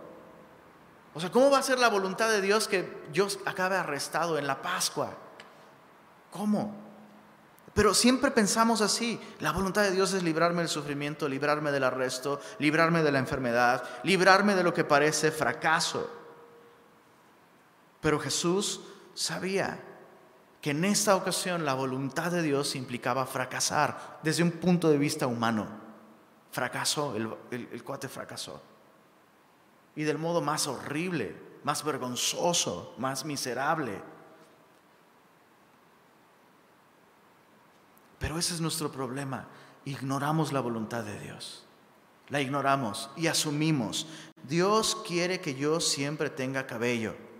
[1.13, 4.47] O sea, ¿cómo va a ser la voluntad de Dios que yo acabe arrestado en
[4.47, 5.11] la Pascua?
[6.31, 6.75] ¿Cómo?
[7.75, 9.19] Pero siempre pensamos así.
[9.39, 13.83] La voluntad de Dios es librarme del sufrimiento, librarme del arresto, librarme de la enfermedad,
[14.03, 16.09] librarme de lo que parece fracaso.
[17.99, 18.81] Pero Jesús
[19.13, 19.79] sabía
[20.63, 25.27] que en esta ocasión la voluntad de Dios implicaba fracasar desde un punto de vista
[25.27, 25.67] humano.
[26.51, 28.61] Fracasó, el, el cuate fracasó.
[29.93, 34.01] Y del modo más horrible, más vergonzoso, más miserable.
[38.19, 39.49] Pero ese es nuestro problema.
[39.83, 41.65] Ignoramos la voluntad de Dios.
[42.29, 44.07] La ignoramos y asumimos.
[44.47, 47.32] Dios quiere que yo siempre tenga cabello.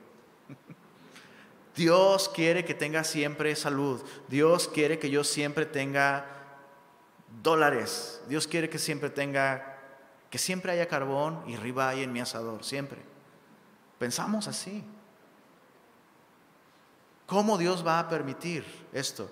[1.76, 4.02] Dios quiere que tenga siempre salud.
[4.28, 6.26] Dios quiere que yo siempre tenga
[7.42, 8.22] dólares.
[8.28, 9.80] Dios quiere que siempre tenga,
[10.30, 13.02] que siempre haya carbón y ribeye en mi asador, siempre.
[13.98, 14.84] Pensamos así.
[17.26, 19.30] ¿Cómo Dios va a permitir esto?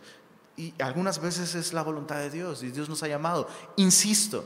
[0.57, 3.47] Y algunas veces es la voluntad de Dios y Dios nos ha llamado.
[3.75, 4.45] Insisto,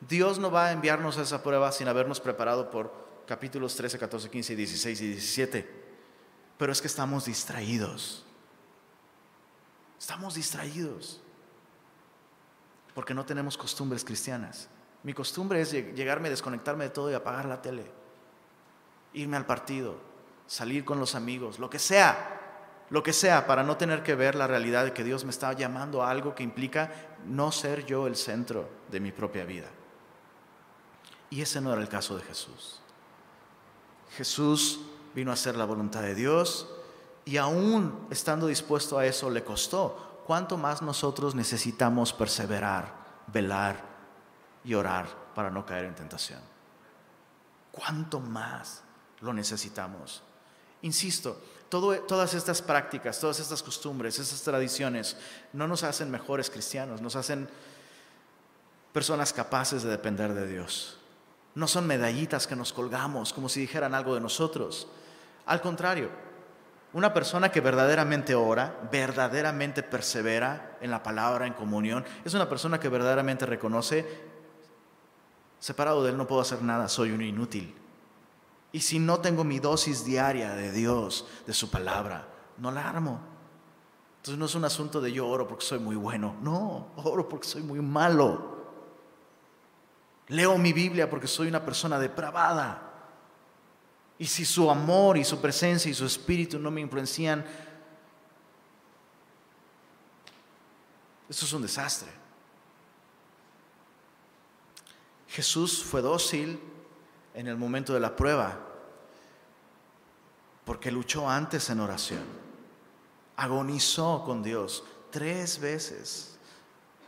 [0.00, 2.92] Dios no va a enviarnos a esa prueba sin habernos preparado por
[3.26, 5.87] capítulos 13, 14, 15, 16 y 17.
[6.58, 8.24] Pero es que estamos distraídos.
[9.98, 11.20] Estamos distraídos.
[12.94, 14.68] Porque no tenemos costumbres cristianas.
[15.04, 17.86] Mi costumbre es llegarme, desconectarme de todo y apagar la tele.
[19.14, 19.96] Irme al partido,
[20.46, 22.38] salir con los amigos, lo que sea
[22.90, 25.52] lo que sea, para no tener que ver la realidad de que Dios me está
[25.52, 26.90] llamando a algo que implica
[27.26, 29.68] no ser yo el centro de mi propia vida.
[31.30, 32.80] Y ese no era el caso de Jesús.
[34.16, 34.80] Jesús
[35.14, 36.68] vino a hacer la voluntad de Dios
[37.24, 40.22] y aún estando dispuesto a eso le costó.
[40.26, 42.92] ¿Cuánto más nosotros necesitamos perseverar,
[43.26, 43.82] velar
[44.64, 46.40] y orar para no caer en tentación?
[47.72, 48.82] ¿Cuánto más
[49.20, 50.22] lo necesitamos?
[50.82, 55.16] Insisto, todas estas prácticas, todas estas costumbres, estas tradiciones,
[55.52, 57.48] no nos hacen mejores cristianos, nos hacen
[58.92, 60.97] personas capaces de depender de Dios.
[61.58, 64.86] No son medallitas que nos colgamos como si dijeran algo de nosotros.
[65.44, 66.08] Al contrario,
[66.92, 72.78] una persona que verdaderamente ora, verdaderamente persevera en la palabra, en comunión, es una persona
[72.78, 74.06] que verdaderamente reconoce,
[75.58, 77.74] separado de Él no puedo hacer nada, soy un inútil.
[78.70, 83.18] Y si no tengo mi dosis diaria de Dios, de su palabra, no la armo.
[84.18, 86.36] Entonces no es un asunto de yo oro porque soy muy bueno.
[86.40, 88.57] No, oro porque soy muy malo.
[90.28, 92.82] Leo mi Biblia porque soy una persona depravada.
[94.18, 97.44] Y si su amor y su presencia y su espíritu no me influencian,
[101.28, 102.10] eso es un desastre.
[105.28, 106.60] Jesús fue dócil
[107.34, 108.58] en el momento de la prueba,
[110.64, 112.24] porque luchó antes en oración,
[113.36, 116.36] agonizó con Dios tres veces.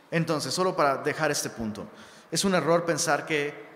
[0.09, 1.87] Entonces, solo para dejar este punto,
[2.31, 3.69] es un error pensar que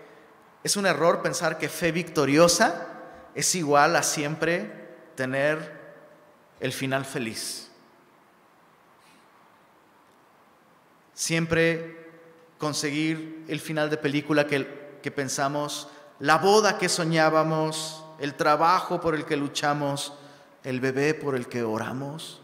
[0.64, 2.88] es un error pensar que fe victoriosa
[3.34, 5.80] es igual a siempre tener
[6.58, 7.70] el final feliz.
[11.14, 12.10] Siempre
[12.58, 15.88] conseguir el final de película que, que pensamos
[16.18, 20.14] la boda que soñábamos, el trabajo por el que luchamos,
[20.64, 22.40] el bebé por el que oramos.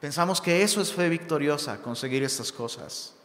[0.00, 3.15] Pensamos que eso es fe victoriosa, conseguir estas cosas.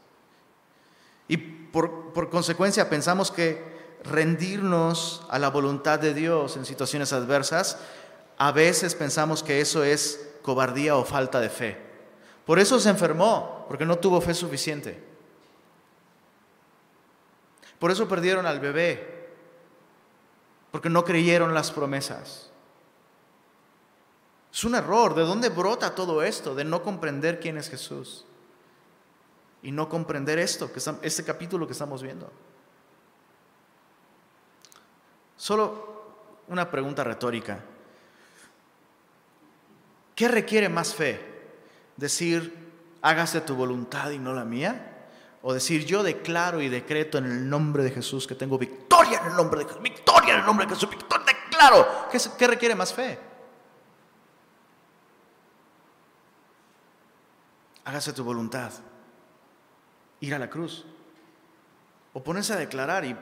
[1.31, 3.63] Y por, consecuencia pensamos que
[4.03, 7.77] rendirnos a la voluntad de Dios en situaciones adversas,
[8.37, 11.77] a veces pensamos que eso es cobardía o falta de fe.
[12.45, 15.01] Por eso se enfermó, porque no tuvo fe suficiente.
[17.79, 19.29] Por eso perdieron al bebé,
[20.69, 22.51] porque no creyeron las promesas.
[24.51, 25.15] Es un error.
[25.15, 26.55] ¿De dónde brota todo esto?
[26.55, 28.25] De no comprender quién es Jesús.
[29.63, 32.31] Y no comprender esto, que este capítulo que estamos viendo.
[35.37, 37.59] Solo una pregunta retórica.
[40.15, 41.19] ¿Qué requiere más fe?
[41.97, 42.71] ¿Decir,
[43.01, 45.07] hágase tu voluntad y no la mía?
[45.43, 49.31] O decir, yo declaro y decreto en el nombre de Jesús que tengo victoria en
[49.31, 52.09] el nombre de Jesús, victoria en el nombre de Jesús, victoria, declaro.
[52.11, 53.31] ¿Qué, qué requiere más fe?
[57.91, 58.71] hágase tu voluntad.
[60.21, 60.85] Ir a la cruz.
[62.13, 63.15] O ponerse a declarar y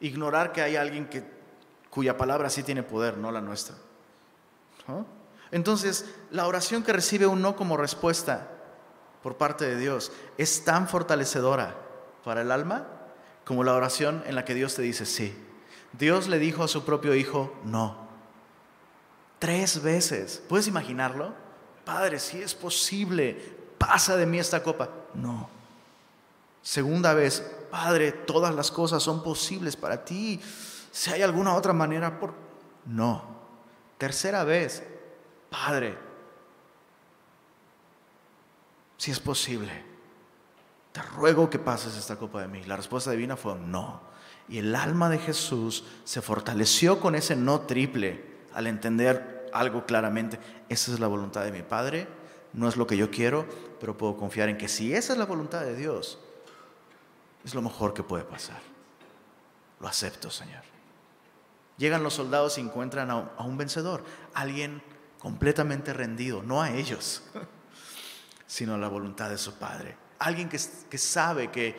[0.00, 1.24] ignorar que hay alguien que,
[1.90, 3.76] cuya palabra sí tiene poder, no la nuestra.
[5.50, 8.48] Entonces, la oración que recibe un no como respuesta
[9.22, 11.76] por parte de Dios es tan fortalecedora
[12.24, 12.86] para el alma
[13.44, 15.36] como la oración en la que Dios te dice sí.
[15.92, 18.06] Dios le dijo a su propio hijo no.
[19.38, 20.42] Tres veces.
[20.48, 21.32] ¿Puedes imaginarlo?
[21.84, 23.34] Padre, si es posible,
[23.78, 24.90] pasa de mí esta copa.
[25.14, 25.55] No.
[26.66, 30.40] Segunda vez, Padre, todas las cosas son posibles para ti.
[30.90, 32.34] Si hay alguna otra manera, por...
[32.86, 33.22] no.
[33.98, 34.82] Tercera vez,
[35.48, 35.96] Padre,
[38.96, 39.70] si es posible,
[40.90, 42.64] te ruego que pases esta copa de mí.
[42.64, 44.00] La respuesta divina fue no.
[44.48, 50.40] Y el alma de Jesús se fortaleció con ese no triple al entender algo claramente.
[50.68, 52.08] Esa es la voluntad de mi Padre,
[52.52, 53.46] no es lo que yo quiero,
[53.78, 56.18] pero puedo confiar en que si esa es la voluntad de Dios,
[57.46, 58.60] es lo mejor que puede pasar.
[59.80, 60.62] Lo acepto, Señor.
[61.78, 64.02] Llegan los soldados y encuentran a un vencedor,
[64.34, 64.82] alguien
[65.18, 67.22] completamente rendido, no a ellos,
[68.46, 69.96] sino a la voluntad de su Padre.
[70.18, 70.58] Alguien que,
[70.98, 71.78] sabe que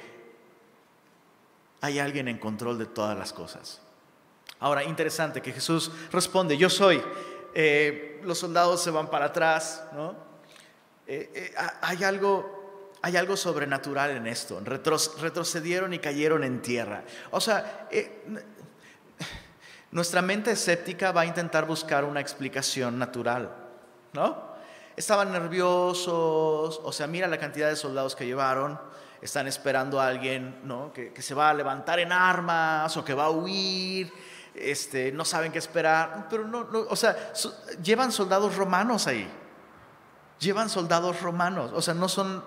[1.81, 3.81] hay alguien en control de todas las cosas.
[4.59, 7.01] Ahora, interesante que Jesús responde, yo soy.
[7.53, 10.15] Eh, los soldados se van para atrás, ¿no?
[11.07, 12.56] Eh, eh, hay algo
[13.01, 14.59] hay algo sobrenatural en esto.
[14.61, 17.03] retrocedieron y cayeron en tierra.
[17.31, 17.87] O sea,
[19.91, 23.53] nuestra mente escéptica va a intentar buscar una explicación natural,
[24.13, 24.47] ¿no?
[24.95, 28.79] Estaban nerviosos, o sea, mira la cantidad de soldados que llevaron,
[29.21, 30.91] están esperando a alguien, ¿no?
[30.91, 34.11] Que, se va a levantar en armas o que va a huir,
[34.53, 37.33] este, no saben qué esperar, pero no, o sea,
[37.81, 39.29] llevan soldados romanos ahí,
[40.39, 42.43] llevan soldados romanos, o sea, no son,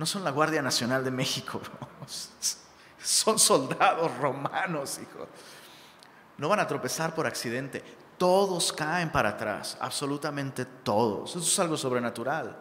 [0.00, 1.60] no son la Guardia Nacional de México,
[3.02, 5.28] son soldados romanos, hijo.
[6.38, 7.84] No van a tropezar por accidente.
[8.16, 11.36] Todos caen para atrás, absolutamente todos.
[11.36, 12.56] Eso es algo sobrenatural.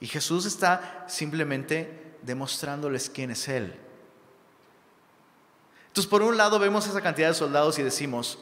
[0.00, 3.78] Y Jesús está simplemente demostrándoles quién es Él.
[5.88, 8.38] Entonces, por un lado vemos esa cantidad de soldados y decimos,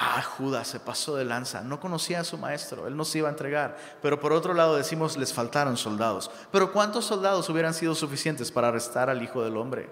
[0.00, 3.28] ah, Judas se pasó de lanza, no conocía a su maestro, él no se iba
[3.28, 3.76] a entregar.
[4.00, 6.30] Pero por otro lado decimos, les faltaron soldados.
[6.50, 9.90] Pero ¿cuántos soldados hubieran sido suficientes para arrestar al Hijo del Hombre?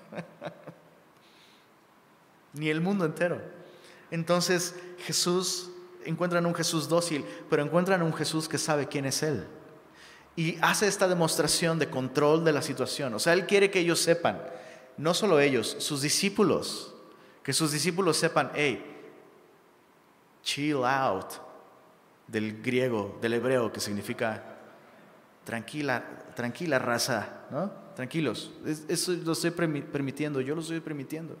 [2.52, 3.40] Ni el mundo entero.
[4.10, 5.70] Entonces Jesús,
[6.04, 9.46] encuentran un Jesús dócil, pero encuentran un Jesús que sabe quién es Él.
[10.36, 13.14] Y hace esta demostración de control de la situación.
[13.14, 14.42] O sea, Él quiere que ellos sepan,
[14.98, 16.91] no solo ellos, sus discípulos,
[17.42, 18.84] que sus discípulos sepan, hey,
[20.42, 21.32] chill out,
[22.26, 24.42] del griego, del hebreo, que significa
[25.44, 26.02] tranquila,
[26.34, 27.70] tranquila raza, ¿no?
[27.94, 28.52] Tranquilos,
[28.88, 31.36] eso lo estoy permitiendo, yo lo estoy permitiendo.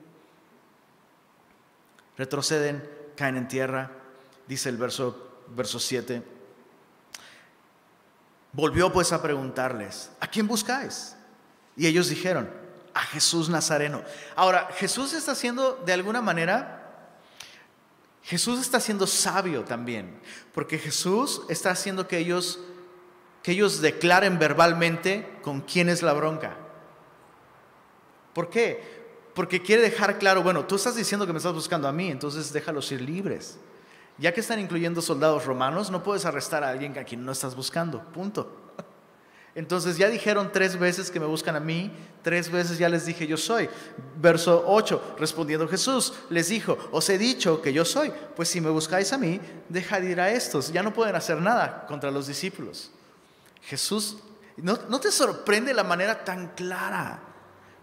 [2.18, 2.86] Retroceden,
[3.16, 3.90] caen en tierra,
[4.46, 6.22] dice el verso, verso 7.
[8.52, 11.16] Volvió pues a preguntarles, ¿a quién buscáis?
[11.74, 12.50] Y ellos dijeron,
[12.94, 14.02] a Jesús Nazareno.
[14.36, 17.08] Ahora, Jesús está haciendo de alguna manera,
[18.22, 20.20] Jesús está siendo sabio también,
[20.52, 22.58] porque Jesús está haciendo que ellos
[23.42, 26.56] que ellos declaren verbalmente con quién es la bronca.
[28.32, 29.02] ¿Por qué?
[29.34, 32.52] Porque quiere dejar claro, bueno, tú estás diciendo que me estás buscando a mí, entonces
[32.52, 33.58] déjalos ir libres.
[34.18, 37.56] Ya que están incluyendo soldados romanos, no puedes arrestar a alguien a quien no estás
[37.56, 38.61] buscando, punto.
[39.54, 43.26] Entonces ya dijeron tres veces que me buscan a mí, tres veces ya les dije
[43.26, 43.68] yo soy.
[44.16, 48.70] Verso 8, respondiendo Jesús, les dijo, os he dicho que yo soy, pues si me
[48.70, 50.72] buscáis a mí, dejad ir a estos.
[50.72, 52.90] Ya no pueden hacer nada contra los discípulos.
[53.62, 54.18] Jesús,
[54.56, 57.22] ¿no, te sorprende la manera tan clara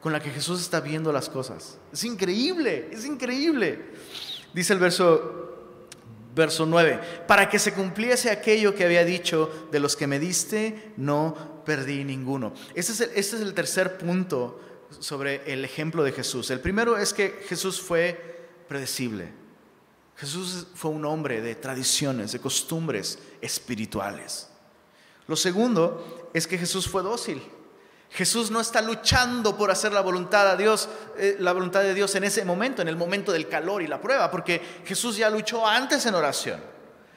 [0.02, 1.78] con la que Jesús está viendo las cosas?
[1.94, 3.92] Es increíble, es increíble.
[4.54, 5.49] Dice el verso,
[6.34, 10.94] verso 9, para que se cumpliese aquello que había dicho, de los que me diste,
[10.98, 12.54] no perdí ninguno.
[12.76, 14.60] Ese es el, este es el tercer punto
[15.00, 16.50] sobre el ejemplo de Jesús.
[16.50, 19.32] El primero es que Jesús fue predecible.
[20.18, 24.50] Jesús fue un hombre de tradiciones, de costumbres espirituales.
[25.28, 27.42] Lo segundo es que Jesús fue dócil.
[28.12, 32.16] Jesús no está luchando por hacer la voluntad de Dios, eh, la voluntad de Dios
[32.16, 35.66] en ese momento, en el momento del calor y la prueba, porque Jesús ya luchó
[35.66, 36.60] antes en oración.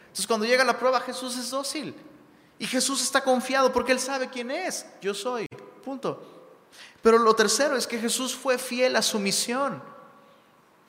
[0.02, 1.94] Entonces, cuando llega la prueba, Jesús es dócil.
[2.58, 4.86] Y Jesús está confiado porque él sabe quién es.
[5.00, 5.46] Yo soy.
[5.82, 6.50] Punto.
[7.00, 9.82] Pero lo tercero es que Jesús fue fiel a su misión.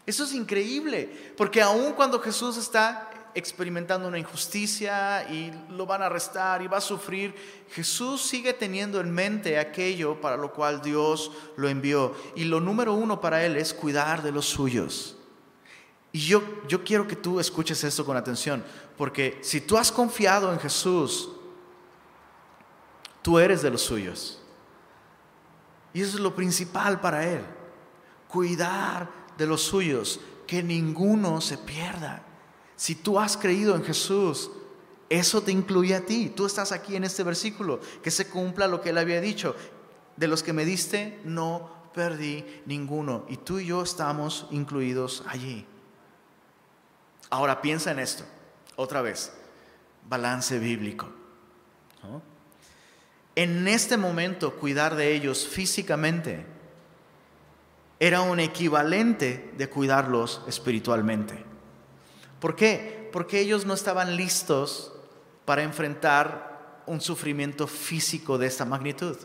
[0.06, 6.06] Eso es increíble, porque aun cuando Jesús está experimentando una injusticia y lo van a
[6.06, 7.36] arrestar y va a sufrir,
[7.72, 12.16] Jesús sigue teniendo en mente aquello para lo cual Dios lo envió.
[12.36, 15.18] Y lo número uno para él es cuidar de los suyos.
[16.12, 18.64] Y yo, yo quiero que tú escuches esto con atención,
[18.98, 21.30] porque si tú has confiado en Jesús,
[23.24, 24.40] tú eres de los suyos.
[25.92, 27.42] Y eso es lo principal para Él,
[28.28, 32.22] cuidar de los suyos, que ninguno se pierda.
[32.76, 34.52] Si tú has creído en Jesús,
[35.10, 36.34] eso te incluye a ti.
[36.36, 39.56] Tú estás aquí en este versículo, que se cumpla lo que Él había dicho.
[40.18, 43.26] De los que me diste, no perdí ninguno.
[43.30, 45.66] Y tú y yo estamos incluidos allí.
[47.30, 48.24] Ahora piensa en esto,
[48.76, 49.34] otra vez,
[50.08, 51.08] balance bíblico.
[53.36, 56.46] En este momento cuidar de ellos físicamente
[58.00, 61.53] era un equivalente de cuidarlos espiritualmente.
[62.44, 63.10] ¿Por qué?
[63.12, 64.92] Porque ellos no estaban listos
[65.46, 69.18] para enfrentar un sufrimiento físico de esta magnitud.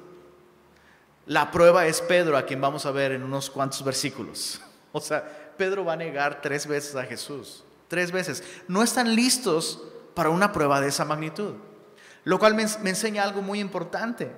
[1.27, 4.62] La prueba es Pedro, a quien vamos a ver en unos cuantos versículos.
[4.91, 8.45] O sea, Pedro va a negar tres veces a Jesús tres veces.
[8.69, 9.83] No están listos
[10.14, 11.55] para una prueba de esa magnitud.
[12.25, 14.31] Lo cual me, enseña algo muy importante.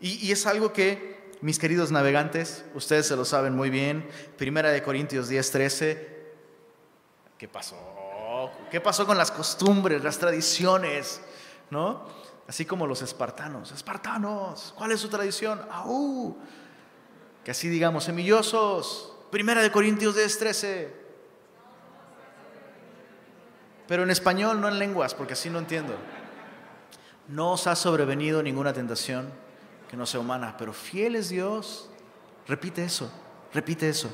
[0.00, 4.08] Y, es algo que, mis queridos navegantes, ustedes se lo saben muy bien.
[4.38, 6.19] Primera de Corintios 10, 13.
[7.40, 8.50] ¿Qué pasó?
[8.70, 11.22] ¿Qué pasó con las costumbres, las tradiciones?
[11.70, 12.04] ¿No?
[12.46, 13.72] Así como los espartanos.
[13.72, 15.58] Espartanos, ¿cuál es su tradición?
[15.70, 16.36] ¡Aú!
[17.42, 19.14] Que así digamos, semillosos.
[19.30, 20.94] Primera de Corintios 10, 13.
[23.88, 25.94] Pero en español, no en lenguas, porque así no entiendo.
[27.26, 29.32] No os ha sobrevenido ninguna tentación
[29.88, 31.88] que no sea humana, pero fiel es Dios.
[32.46, 33.10] Repite eso,
[33.54, 34.10] repite eso.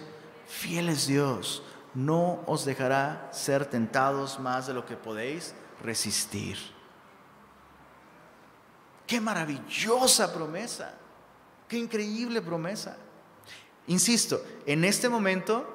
[0.47, 1.65] Fiel es Dios.
[1.97, 6.59] No os dejará ser tentados más de lo que podéis resistir.
[9.07, 10.95] Qué maravillosa promesa.
[11.67, 12.99] Qué increíble promesa.
[13.87, 15.67] Insisto, en este momento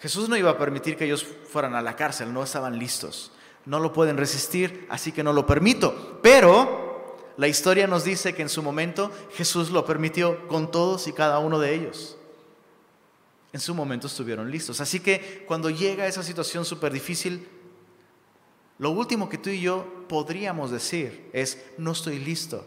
[0.00, 3.32] Jesús no iba a permitir que ellos fueran a la cárcel, no estaban listos.
[3.64, 6.20] No lo pueden resistir, así que no lo permito.
[6.22, 11.14] Pero la historia nos dice que en su momento Jesús lo permitió con todos y
[11.14, 12.18] cada uno de ellos.
[13.54, 14.80] En su momento estuvieron listos.
[14.80, 17.48] Así que cuando llega esa situación súper difícil,
[18.78, 22.66] lo último que tú y yo podríamos decir es, no estoy listo.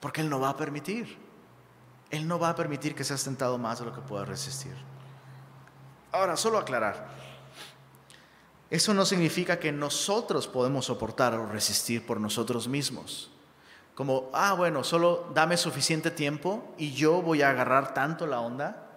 [0.00, 1.16] Porque Él no va a permitir.
[2.10, 4.74] Él no va a permitir que seas tentado más de lo que puedas resistir.
[6.10, 7.08] Ahora, solo aclarar.
[8.68, 13.30] Eso no significa que nosotros podemos soportar o resistir por nosotros mismos.
[13.96, 18.90] Como, ah, bueno, solo dame suficiente tiempo y yo voy a agarrar tanto la onda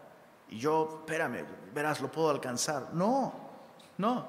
[0.49, 2.89] y yo, espérame, verás, lo puedo alcanzar.
[2.91, 3.33] No,
[3.97, 4.27] no.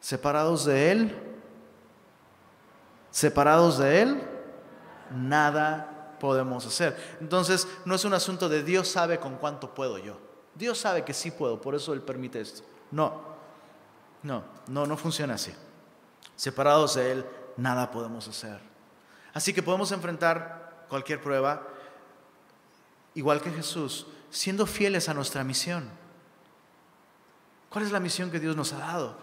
[0.00, 1.18] Separados de Él,
[3.10, 4.22] separados de Él,
[5.14, 6.96] nada podemos hacer.
[7.20, 10.16] Entonces, no es un asunto de Dios sabe con cuánto puedo yo.
[10.54, 12.62] Dios sabe que sí puedo, por eso Él permite esto.
[12.92, 13.20] No,
[14.22, 15.52] no, no, no funciona así.
[16.34, 17.26] Separados de Él,
[17.58, 18.69] nada podemos hacer.
[19.32, 21.66] Así que podemos enfrentar cualquier prueba,
[23.14, 25.88] igual que Jesús, siendo fieles a nuestra misión.
[27.68, 29.16] ¿Cuál es la misión que Dios nos ha dado?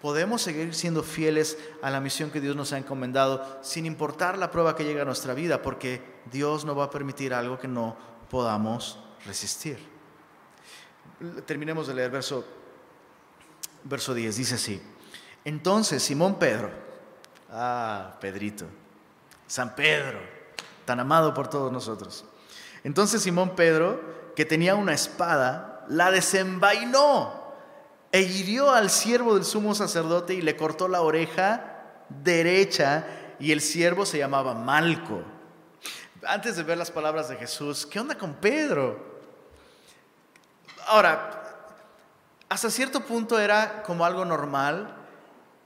[0.00, 4.50] Podemos seguir siendo fieles a la misión que Dios nos ha encomendado sin importar la
[4.50, 7.96] prueba que llega a nuestra vida, porque Dios no va a permitir algo que no
[8.30, 9.78] podamos resistir.
[11.44, 12.44] Terminemos de leer verso,
[13.84, 14.36] verso 10.
[14.36, 14.80] Dice así.
[15.44, 16.70] Entonces Simón Pedro,
[17.50, 18.66] ah, Pedrito,
[19.50, 20.20] San Pedro,
[20.84, 22.24] tan amado por todos nosotros.
[22.84, 24.00] Entonces Simón Pedro,
[24.36, 27.52] que tenía una espada, la desenvainó
[28.12, 33.04] e hirió al siervo del sumo sacerdote y le cortó la oreja derecha
[33.40, 35.20] y el siervo se llamaba Malco.
[36.24, 39.04] Antes de ver las palabras de Jesús, ¿qué onda con Pedro?
[40.86, 41.66] Ahora,
[42.48, 44.94] hasta cierto punto era como algo normal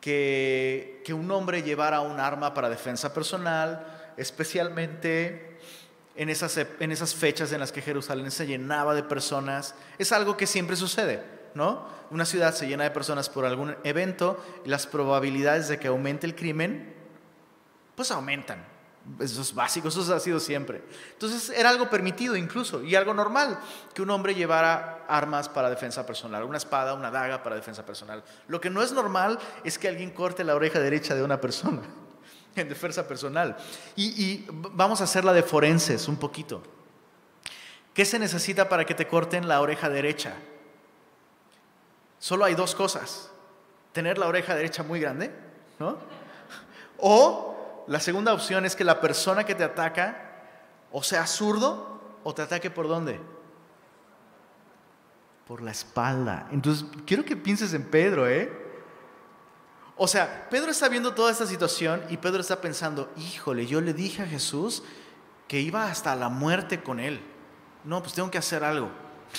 [0.01, 5.59] que, que un hombre llevara un arma para defensa personal, especialmente
[6.17, 9.75] en esas, en esas fechas en las que Jerusalén se llenaba de personas.
[9.99, 11.23] Es algo que siempre sucede.
[11.55, 11.87] ¿no?
[12.11, 16.27] Una ciudad se llena de personas por algún evento y las probabilidades de que aumente
[16.27, 16.95] el crimen,
[17.95, 18.74] pues aumentan.
[19.21, 20.83] Eso es básico, eso ha sido siempre.
[21.13, 23.59] Entonces era algo permitido incluso y algo normal
[23.93, 28.25] que un hombre llevara armas para defensa personal, una espada, una daga para defensa personal.
[28.49, 31.83] Lo que no es normal es que alguien corte la oreja derecha de una persona
[32.57, 33.57] en defensa personal.
[33.95, 36.63] Y, y vamos a hacer la de forenses un poquito.
[37.93, 40.35] ¿Qué se necesita para que te corten la oreja derecha?
[42.19, 43.31] Solo hay dos cosas.
[43.93, 45.31] Tener la oreja derecha muy grande,
[45.79, 45.99] ¿no?
[46.97, 47.54] O
[47.87, 50.33] la segunda opción es que la persona que te ataca
[50.93, 53.21] o sea zurdo o te ataque por dónde?
[55.47, 56.49] Por la espalda.
[56.51, 58.65] Entonces, quiero que pienses en Pedro, ¿eh?
[59.97, 63.93] O sea, Pedro está viendo toda esta situación y Pedro está pensando, híjole, yo le
[63.93, 64.83] dije a Jesús
[65.47, 67.21] que iba hasta la muerte con él.
[67.85, 68.91] No, pues tengo que hacer algo.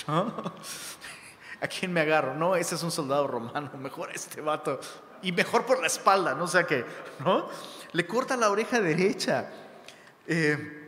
[1.60, 2.34] ¿A quién me agarro?
[2.34, 4.80] No, ese es un soldado romano, mejor este vato.
[5.22, 6.84] Y mejor por la espalda, no sé qué,
[7.24, 7.48] ¿no?
[7.92, 9.50] Le corta la oreja derecha.
[10.26, 10.86] Eh,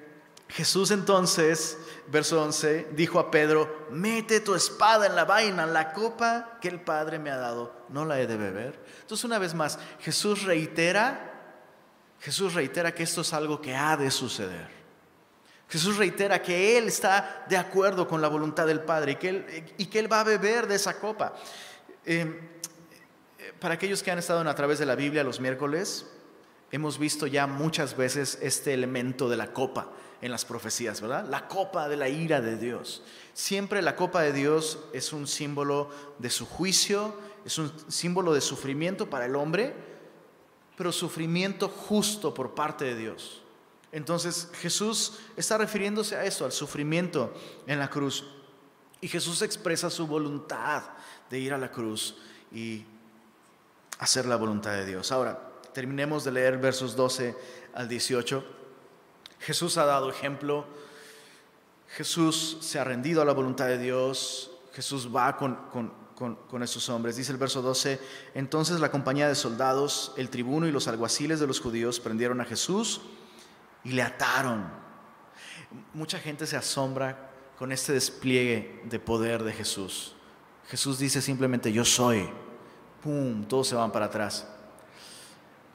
[0.48, 6.58] Jesús entonces, verso 11, dijo a Pedro, mete tu espada en la vaina, la copa
[6.60, 8.82] que el Padre me ha dado, no la he de beber.
[9.02, 11.34] Entonces una vez más, Jesús reitera,
[12.20, 14.78] Jesús reitera que esto es algo que ha de suceder.
[15.68, 19.74] Jesús reitera que Él está de acuerdo con la voluntad del Padre y que Él,
[19.76, 21.34] y que él va a beber de esa copa.
[22.06, 22.58] Eh,
[23.60, 26.06] para aquellos que han estado a través de la Biblia los miércoles,
[26.70, 29.90] hemos visto ya muchas veces este elemento de la copa
[30.20, 31.26] en las profecías, ¿verdad?
[31.28, 33.02] La copa de la ira de Dios.
[33.34, 38.40] Siempre la copa de Dios es un símbolo de su juicio, es un símbolo de
[38.40, 39.74] sufrimiento para el hombre,
[40.76, 43.42] pero sufrimiento justo por parte de Dios.
[43.90, 47.32] Entonces Jesús está refiriéndose a eso, al sufrimiento
[47.66, 48.24] en la cruz.
[49.00, 50.82] Y Jesús expresa su voluntad
[51.30, 52.16] de ir a la cruz
[52.52, 52.84] y
[53.98, 55.12] hacer la voluntad de Dios.
[55.12, 55.38] Ahora,
[55.72, 57.34] terminemos de leer versos 12
[57.74, 58.44] al 18.
[59.40, 60.66] Jesús ha dado ejemplo.
[61.88, 64.50] Jesús se ha rendido a la voluntad de Dios.
[64.72, 67.16] Jesús va con, con, esos hombres.
[67.16, 68.00] Dice el verso 12,
[68.34, 72.44] entonces la compañía de soldados, el tribuno y los alguaciles de los judíos prendieron a
[72.44, 73.00] Jesús
[73.84, 74.68] y le ataron.
[75.94, 80.14] Mucha gente se asombra con este despliegue de poder de Jesús.
[80.68, 82.28] Jesús dice simplemente, yo soy.
[83.48, 84.46] Todos se van para atrás.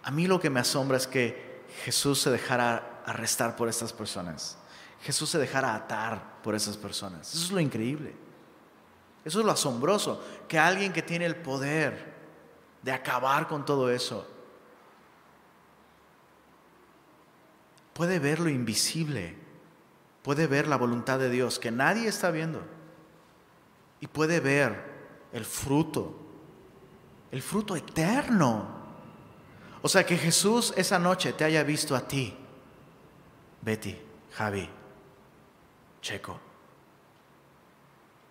[0.03, 4.57] A mí lo que me asombra es que Jesús se dejara arrestar por estas personas.
[5.01, 7.33] Jesús se dejara atar por esas personas.
[7.33, 8.15] Eso es lo increíble.
[9.25, 10.23] Eso es lo asombroso.
[10.47, 12.13] Que alguien que tiene el poder
[12.81, 14.27] de acabar con todo eso
[17.93, 19.35] puede ver lo invisible,
[20.21, 22.61] puede ver la voluntad de Dios que nadie está viendo
[24.01, 24.91] y puede ver
[25.31, 26.19] el fruto,
[27.33, 28.83] el fruto eterno
[29.83, 32.33] o sea, que Jesús esa noche te haya visto a ti,
[33.61, 34.69] Betty, Javi,
[36.01, 36.39] Checo,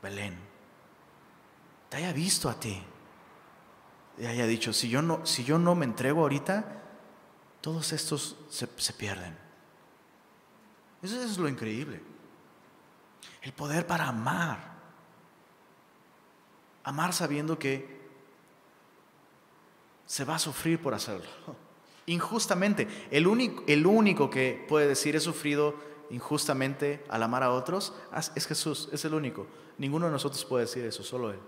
[0.03, 0.35] Belén,
[1.91, 2.83] te haya visto a ti
[4.17, 6.65] y haya dicho, si yo no, si yo no me entrego ahorita,
[7.61, 9.37] todos estos se, se pierden.
[11.03, 12.03] Eso es lo increíble.
[13.43, 14.73] El poder para amar.
[16.85, 18.02] Amar sabiendo que
[20.13, 21.25] se va a sufrir por hacerlo.
[22.05, 22.87] Injustamente.
[23.11, 25.75] El único, el único que puede decir he sufrido
[26.11, 27.95] injustamente al amar a otros
[28.35, 29.47] es Jesús, es el único.
[29.79, 31.39] Ninguno de nosotros puede decir eso, solo Él.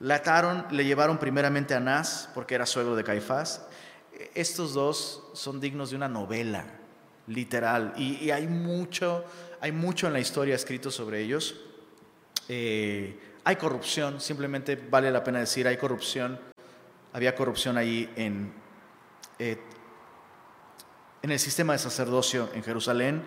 [0.00, 3.66] Le ataron, le llevaron primeramente a Anás, porque era suegro de Caifás.
[4.32, 6.64] Estos dos son dignos de una novela,
[7.26, 9.22] literal, y, hay, mucho,
[9.60, 11.60] hay mucho en la historia escrito sobre ellos.
[12.48, 16.51] Eh, hay corrupción, simplemente vale la pena decir, hay corrupción
[17.12, 18.52] había corrupción ahí en,
[19.38, 19.58] eh,
[21.22, 23.22] en el sistema de sacerdocio en Jerusalén.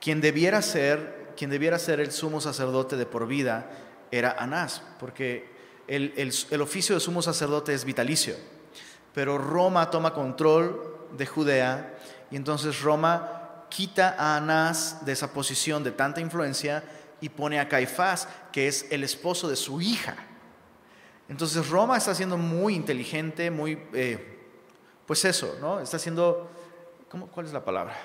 [0.00, 3.70] Quien debiera ser, quien debiera ser el sumo sacerdote de por vida
[4.10, 5.48] era Anás, porque
[5.86, 8.36] el, el oficio de sumo sacerdote es vitalicio.
[9.12, 11.98] Pero Roma toma control de Judea
[12.30, 16.82] y entonces Roma quita a Anás de esa posición de tanta influencia
[17.20, 20.16] y pone a Caifás, que es el esposo de su hija.
[21.30, 24.38] Entonces Roma está siendo muy inteligente, muy, eh,
[25.06, 25.78] pues eso, ¿no?
[25.78, 26.50] Está siendo,
[27.08, 27.96] ¿cómo, ¿cuál es la palabra?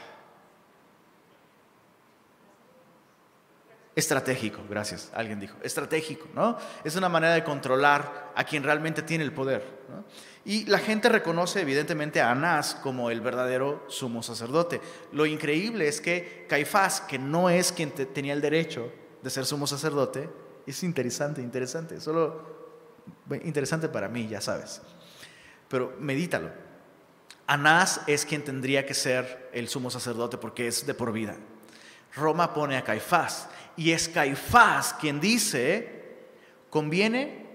[3.96, 6.56] Estratégico, gracias, alguien dijo, estratégico, ¿no?
[6.84, 9.64] Es una manera de controlar a quien realmente tiene el poder.
[10.44, 14.82] Y la gente reconoce evidentemente a Anás como el verdadero sumo sacerdote.
[15.14, 18.92] Lo increíble es que Caifás, que no es quien tenía el derecho
[19.24, 20.30] de ser sumo sacerdote,
[20.68, 22.65] es interesante, interesante, solo
[23.44, 24.82] interesante para mí, ya sabes.
[25.68, 26.50] Pero medítalo.
[27.48, 31.36] Anás es quien tendría que ser el sumo sacerdote porque es de por vida.
[32.16, 33.48] Roma pone a Caifás
[33.78, 36.16] y es Caifás quien dice,
[36.70, 37.46] conviene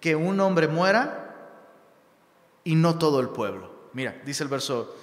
[0.00, 1.22] que un hombre muera
[2.64, 3.72] y no todo el pueblo.
[3.92, 4.96] Mira, dice el verso,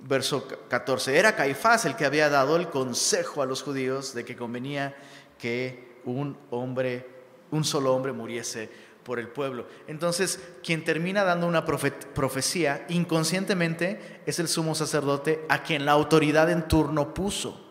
[0.00, 1.18] verso 14.
[1.18, 4.96] Era Caifás el que había dado el consejo a los judíos de que convenía
[5.38, 7.06] que un hombre,
[7.50, 8.70] un solo hombre muriese
[9.02, 9.66] por el pueblo.
[9.86, 16.50] Entonces, quien termina dando una profecía inconscientemente es el sumo sacerdote a quien la autoridad
[16.50, 17.64] en turno puso.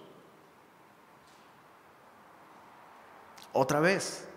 [3.54, 4.28] Otra vez,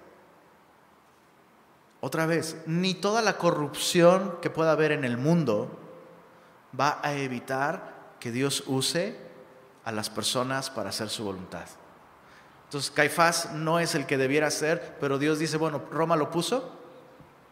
[2.00, 5.78] otra vez, ni toda la corrupción que pueda haber en el mundo
[6.78, 9.16] va a evitar que Dios use
[9.84, 11.66] a las personas para hacer su voluntad.
[12.70, 16.70] Entonces, Caifás no es el que debiera ser, pero Dios dice, bueno, Roma lo puso,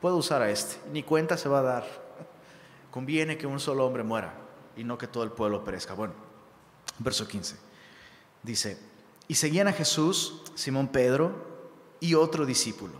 [0.00, 1.84] puedo usar a este, ni cuenta se va a dar.
[2.92, 4.32] Conviene que un solo hombre muera
[4.76, 5.94] y no que todo el pueblo perezca.
[5.94, 6.14] Bueno,
[7.00, 7.56] verso 15.
[8.44, 8.78] Dice,
[9.26, 11.32] y seguían a Jesús, Simón Pedro
[11.98, 12.94] y otro discípulo.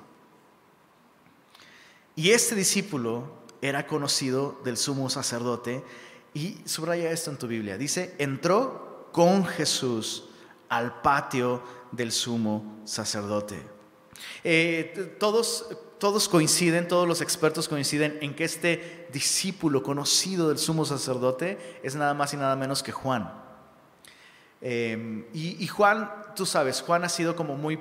[2.16, 3.30] Y este discípulo
[3.62, 5.84] era conocido del sumo sacerdote
[6.34, 7.78] y subraya esto en tu Biblia.
[7.78, 10.27] Dice, entró con Jesús
[10.68, 11.62] al patio
[11.92, 13.62] del sumo sacerdote.
[14.44, 15.66] Eh, todos,
[15.98, 21.94] todos coinciden, todos los expertos coinciden en que este discípulo conocido del sumo sacerdote es
[21.94, 23.32] nada más y nada menos que Juan.
[24.60, 27.78] Eh, y, y, Juan, tú sabes, Juan ha sido como muy,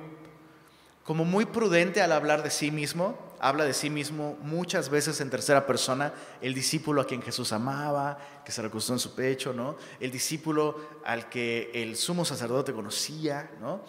[1.04, 5.30] como muy prudente al hablar de sí mismo habla de sí mismo muchas veces en
[5.30, 9.76] tercera persona, el discípulo a quien Jesús amaba, que se recostó en su pecho, ¿no?
[10.00, 13.82] El discípulo al que el sumo sacerdote conocía, ¿no?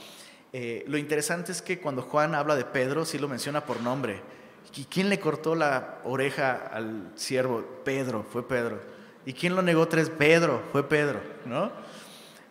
[0.52, 4.22] Eh, lo interesante es que cuando Juan habla de Pedro, sí lo menciona por nombre.
[4.76, 7.64] ¿Y quién le cortó la oreja al siervo?
[7.84, 8.80] Pedro, fue Pedro.
[9.26, 10.10] ¿Y quién lo negó tres?
[10.10, 11.72] Pedro, fue Pedro, ¿no?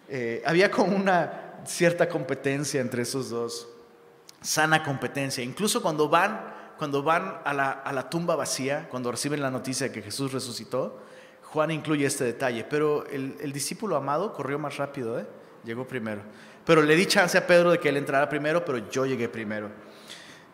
[0.08, 3.68] Eh, había como una cierta competencia entre esos dos,
[4.40, 5.42] sana competencia.
[5.42, 10.00] Incluso cuando van cuando van a la, tumba vacía, cuando reciben la noticia de que
[10.00, 11.00] Jesús resucitó,
[11.42, 15.26] Juan incluye este detalle, pero el, discípulo amado corrió más rápido, ¿eh?
[15.64, 16.22] llegó primero.
[16.64, 19.70] Pero le di chance a Pedro de que él entrara primero, pero yo llegué primero.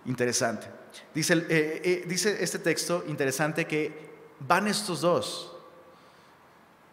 [0.07, 0.67] Interesante.
[1.13, 5.53] Dice, eh, eh, dice este texto interesante que van estos dos.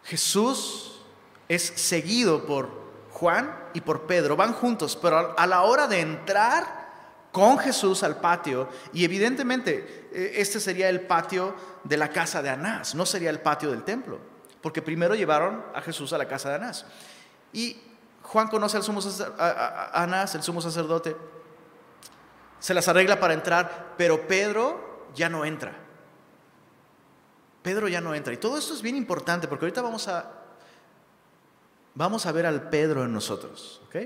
[0.04, 1.00] Jesús
[1.48, 2.68] es seguido por
[3.12, 6.81] Juan y por Pedro, van juntos, pero a la hora de entrar
[7.32, 12.50] con Jesús al patio y evidentemente eh, este sería el patio de la casa de
[12.50, 14.20] Anás, no sería el patio del templo,
[14.60, 16.86] porque primero llevaron a Jesús a la casa de Anás.
[17.52, 17.80] Y
[18.22, 19.00] Juan conoce al sumo
[19.38, 21.16] Anás, el sumo sacerdote,
[22.60, 25.74] se las arregla para entrar, pero Pedro ya no entra.
[27.62, 28.32] Pedro ya no entra.
[28.32, 30.30] Y todo esto es bien importante porque ahorita vamos a,
[31.94, 33.80] vamos a ver al Pedro en nosotros.
[33.86, 33.96] ¿ok?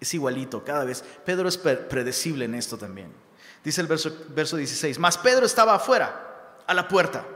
[0.00, 1.02] Es igualito cada vez.
[1.24, 3.12] Pedro es predecible en esto también.
[3.64, 7.26] Dice el verso, verso 16, mas Pedro estaba afuera, a la puerta.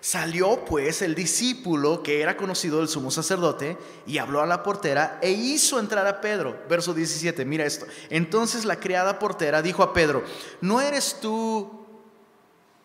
[0.00, 5.18] Salió pues el discípulo que era conocido del sumo sacerdote y habló a la portera
[5.22, 6.62] e hizo entrar a Pedro.
[6.68, 7.86] Verso 17, mira esto.
[8.10, 10.22] Entonces la criada portera dijo a Pedro,
[10.60, 11.86] ¿no eres tú?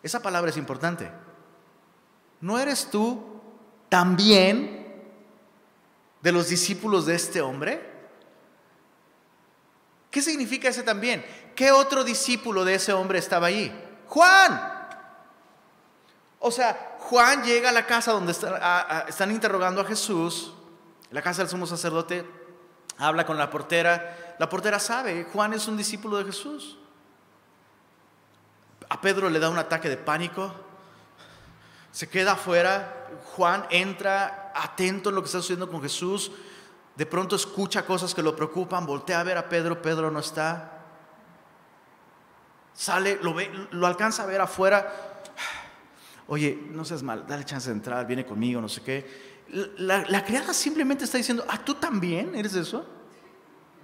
[0.02, 1.10] Esa palabra es importante.
[2.40, 3.22] ¿No eres tú
[3.90, 5.04] también
[6.22, 7.89] de los discípulos de este hombre?
[10.10, 11.24] ¿Qué significa ese también?
[11.54, 13.72] ¿Qué otro discípulo de ese hombre estaba allí?
[14.06, 14.78] Juan.
[16.40, 20.52] O sea, Juan llega a la casa donde están, interrogando a Jesús,
[21.10, 22.26] la casa del sumo sacerdote,
[22.98, 24.36] habla con la portera.
[24.38, 26.78] La portera sabe, Juan es un discípulo de Jesús.
[28.88, 30.52] A Pedro le da un ataque de pánico,
[31.92, 36.32] se queda afuera, Juan entra atento a lo que está sucediendo con Jesús,
[36.96, 40.78] de pronto escucha cosas que lo preocupan, voltea a ver a Pedro, Pedro no está.
[42.74, 45.22] Sale, lo, ve, lo alcanza a ver afuera.
[46.28, 49.30] Oye, no seas mal, dale chance de entrar, viene conmigo, no sé qué.
[49.78, 52.86] La, criada simplemente está diciendo, ah, tú también eres eso.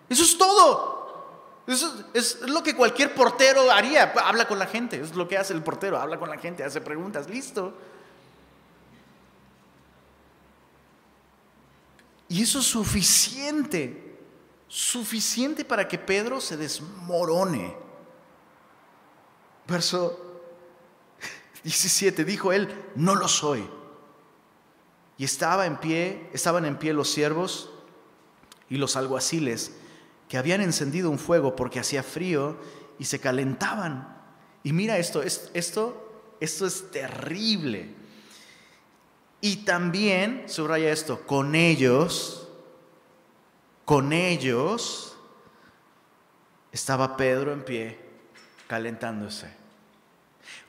[0.08, 1.62] Eso es todo.
[1.66, 4.12] Eso es, es lo que cualquier portero haría.
[4.24, 6.80] Habla con la gente, es lo que hace el portero, habla con la gente, hace
[6.80, 7.74] preguntas, listo.
[12.28, 14.18] Y eso es suficiente,
[14.68, 17.76] suficiente para que Pedro se desmorone.
[19.66, 20.40] Verso
[21.62, 23.68] 17, dijo él, no lo soy.
[25.18, 27.70] Y estaba en pie, estaban en pie los siervos
[28.68, 29.72] y los alguaciles
[30.28, 32.58] que habían encendido un fuego porque hacía frío
[32.98, 34.16] y se calentaban.
[34.62, 37.94] Y mira esto, esto, esto es terrible.
[39.40, 42.48] Y también, subraya esto, con ellos,
[43.84, 45.16] con ellos
[46.72, 47.98] estaba Pedro en pie,
[48.66, 49.54] calentándose.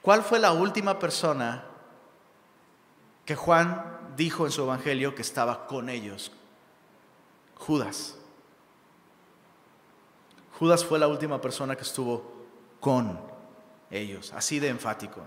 [0.02, 1.64] ¿Cuál fue la última persona
[3.28, 6.32] que Juan dijo en su evangelio que estaba con ellos.
[7.56, 8.16] Judas.
[10.58, 12.48] Judas fue la última persona que estuvo
[12.80, 13.20] con
[13.92, 15.22] ellos, así de enfático.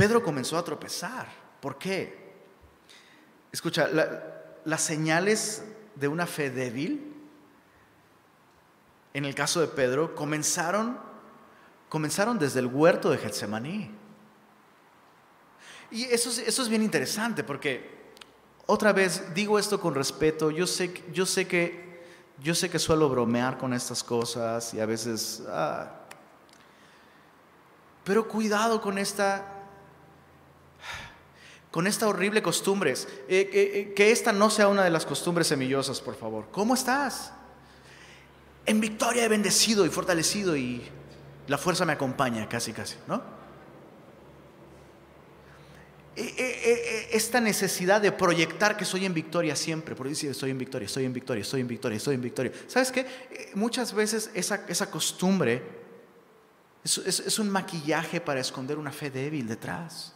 [0.00, 1.28] Pedro comenzó a tropezar.
[1.60, 2.32] ¿Por qué?
[3.52, 3.86] Escucha,
[4.64, 5.62] las señales
[5.94, 7.12] de una fe débil,
[9.12, 10.98] en el caso de Pedro, comenzaron,
[11.90, 13.90] comenzaron desde el huerto de Getsemaní.
[15.90, 18.14] Y eso, eso es bien interesante porque,
[18.64, 22.00] otra vez, digo esto con respeto, yo sé, yo sé que
[22.38, 25.42] yo sé que suelo bromear con estas cosas y a veces...
[25.50, 25.90] Ah,
[28.02, 29.58] pero cuidado con esta...
[31.70, 32.92] Con esta horrible costumbre.
[32.92, 32.96] Eh,
[33.28, 36.48] eh, eh, que esta no sea una de las costumbres semillosas, por favor.
[36.50, 37.32] ¿Cómo estás?
[38.66, 40.82] En victoria he bendecido y fortalecido y
[41.46, 43.40] la fuerza me acompaña, casi, casi, ¿no?
[46.16, 50.50] E, e, e, esta necesidad de proyectar que soy en victoria siempre, por decir estoy
[50.50, 52.52] en victoria, estoy en victoria, estoy en victoria, estoy en victoria.
[52.66, 53.00] ¿Sabes qué?
[53.00, 55.62] Eh, muchas veces esa, costumbre
[56.84, 60.14] es, un maquillaje para esconder una fe débil detrás.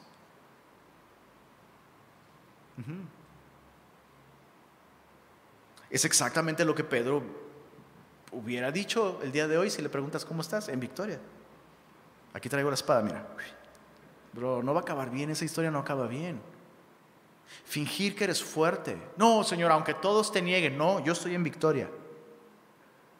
[5.90, 7.22] Es exactamente lo que Pedro
[8.32, 11.20] hubiera dicho el día de hoy si le preguntas cómo estás, en victoria.
[12.32, 13.26] Aquí traigo la espada, mira.
[14.32, 16.40] Bro, no va a acabar bien, esa historia no acaba bien.
[17.64, 19.00] Fingir que eres fuerte.
[19.16, 21.88] No, Señor, aunque todos te nieguen, no, yo estoy en victoria.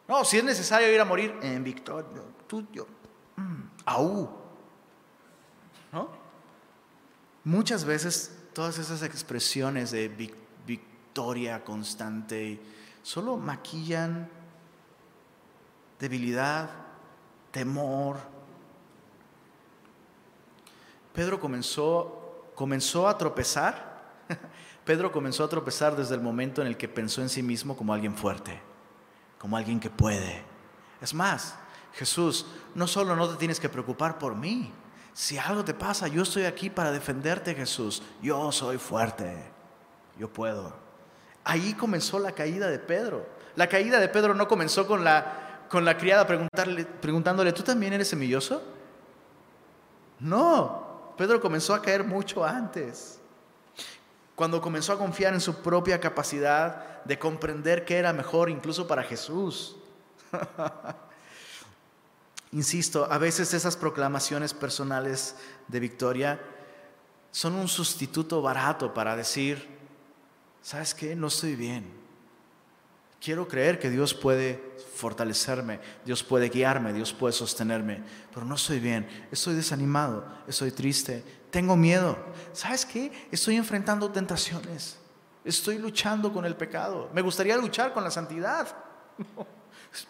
[0.07, 2.21] No, si es necesario ir a morir, en victoria.
[2.47, 2.85] Tú, yo,
[3.37, 4.29] mm, aú.
[5.93, 6.09] ¿No?
[7.45, 10.07] Muchas veces todas esas expresiones de
[10.65, 12.59] victoria constante
[13.03, 14.27] solo maquillan
[15.99, 16.69] debilidad,
[17.51, 18.17] temor,
[21.13, 24.03] Pedro comenzó, comenzó a tropezar.
[24.85, 27.93] Pedro comenzó a tropezar desde el momento en el que pensó en sí mismo como
[27.93, 28.59] alguien fuerte,
[29.39, 30.43] como alguien que puede.
[31.01, 31.55] Es más,
[31.93, 32.45] Jesús,
[32.75, 34.71] no solo no te tienes que preocupar por mí.
[35.15, 38.03] Si algo te pasa, yo estoy aquí para defenderte, Jesús.
[38.21, 39.33] Yo soy fuerte.
[40.19, 40.73] Yo puedo.
[41.45, 43.25] Ahí comenzó la caída de Pedro.
[43.55, 48.09] La caída de Pedro no comenzó con la, con la criada preguntándole, ¿tú también eres
[48.09, 48.61] semilloso?
[50.19, 53.21] No, Pedro comenzó a caer mucho antes.
[54.35, 59.03] Cuando comenzó a confiar en su propia capacidad de comprender que era mejor incluso para
[59.03, 59.77] Jesús.
[62.55, 65.35] Insisto, a veces esas proclamaciones personales
[65.67, 66.39] de victoria
[67.29, 69.67] son un sustituto barato para decir,
[70.61, 71.17] ¿sabes qué?
[71.17, 71.91] No estoy bien.
[73.19, 78.01] Quiero creer que Dios puede fortalecerme, Dios puede guiarme, Dios puede sostenerme,
[78.33, 82.17] pero no estoy bien, estoy desanimado, estoy triste, tengo miedo.
[82.53, 83.27] ¿Sabes qué?
[83.33, 84.97] Estoy enfrentando tentaciones,
[85.43, 87.09] estoy luchando con el pecado.
[87.13, 88.73] Me gustaría luchar con la santidad,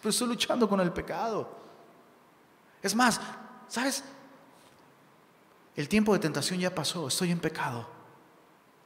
[0.00, 1.65] pero estoy luchando con el pecado.
[2.86, 3.20] Es más,
[3.66, 4.04] ¿sabes?
[5.74, 7.88] El tiempo de tentación ya pasó, estoy en pecado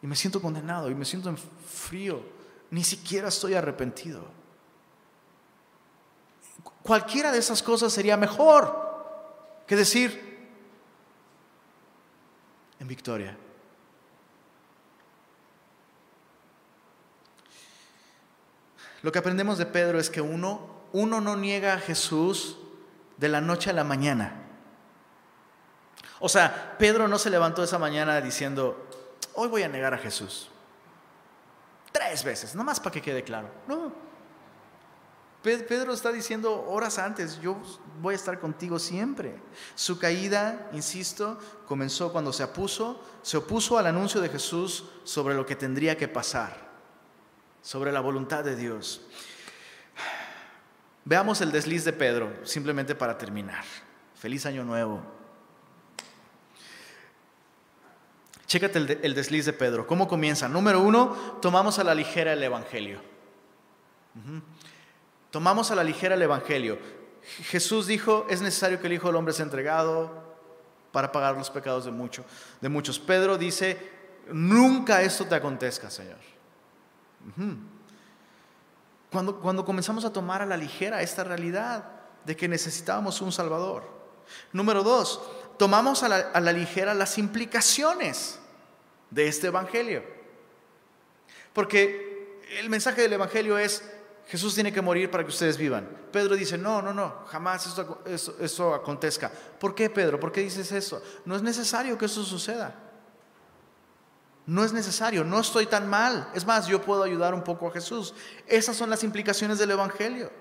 [0.03, 2.25] y me siento condenado y me siento en frío
[2.71, 4.25] ni siquiera estoy arrepentido.
[6.83, 8.75] Cualquiera de esas cosas sería mejor
[9.67, 10.49] que decir
[12.79, 13.37] en victoria.
[19.03, 20.61] Lo que aprendemos de Pedro es que uno,
[20.93, 22.57] uno no niega a Jesús
[23.21, 24.33] de la noche a la mañana.
[26.21, 28.87] O sea, Pedro no se levantó esa mañana diciendo,
[29.35, 30.51] hoy voy a negar a Jesús.
[31.93, 33.51] Tres veces, nomás para que quede claro.
[33.69, 33.93] No.
[35.43, 37.57] Pedro está diciendo horas antes, yo
[38.01, 39.39] voy a estar contigo siempre.
[39.75, 45.47] Su caída, insisto, comenzó cuando se opuso, se opuso al anuncio de Jesús sobre lo
[45.47, 46.71] que tendría que pasar,
[47.63, 49.03] sobre la voluntad de Dios.
[51.05, 53.65] Veamos el desliz de Pedro, simplemente para terminar.
[54.15, 55.01] Feliz año nuevo.
[58.47, 59.87] Chécate el, desliz de Pedro.
[59.87, 60.49] ¿Cómo comienza?
[60.49, 63.01] Número uno, tomamos a la ligera el Evangelio.
[65.31, 66.79] Tomamos a la ligera el Evangelio.
[67.45, 70.11] Jesús dijo, es necesario que el Hijo del Hombre sea entregado
[70.91, 72.25] para pagar los pecados de, mucho,
[72.61, 72.99] de muchos.
[72.99, 73.91] Pedro dice,
[74.33, 76.19] nunca esto te acontezca, Señor.
[79.11, 81.85] Cuando, cuando comenzamos a tomar a la ligera esta realidad
[82.25, 83.85] de que necesitábamos un Salvador.
[84.53, 85.21] Número dos,
[85.59, 88.39] tomamos a la, a la ligera las implicaciones
[89.11, 90.03] de este Evangelio.
[91.53, 93.83] Porque el mensaje del Evangelio es,
[94.29, 95.89] Jesús tiene que morir para que ustedes vivan.
[96.13, 98.03] Pedro dice, no, no, no, jamás esto,
[98.41, 99.31] eso, acontezca.
[99.59, 100.21] ¿Por qué, Pedro?
[100.21, 101.03] ¿Por qué dices eso?
[101.25, 102.90] No es necesario que eso suceda.
[104.51, 106.29] No es necesario, no estoy tan mal.
[106.35, 108.15] Es más, yo puedo ayudar un poco a Jesús.
[108.49, 110.33] Esas son las implicaciones del Evangelio.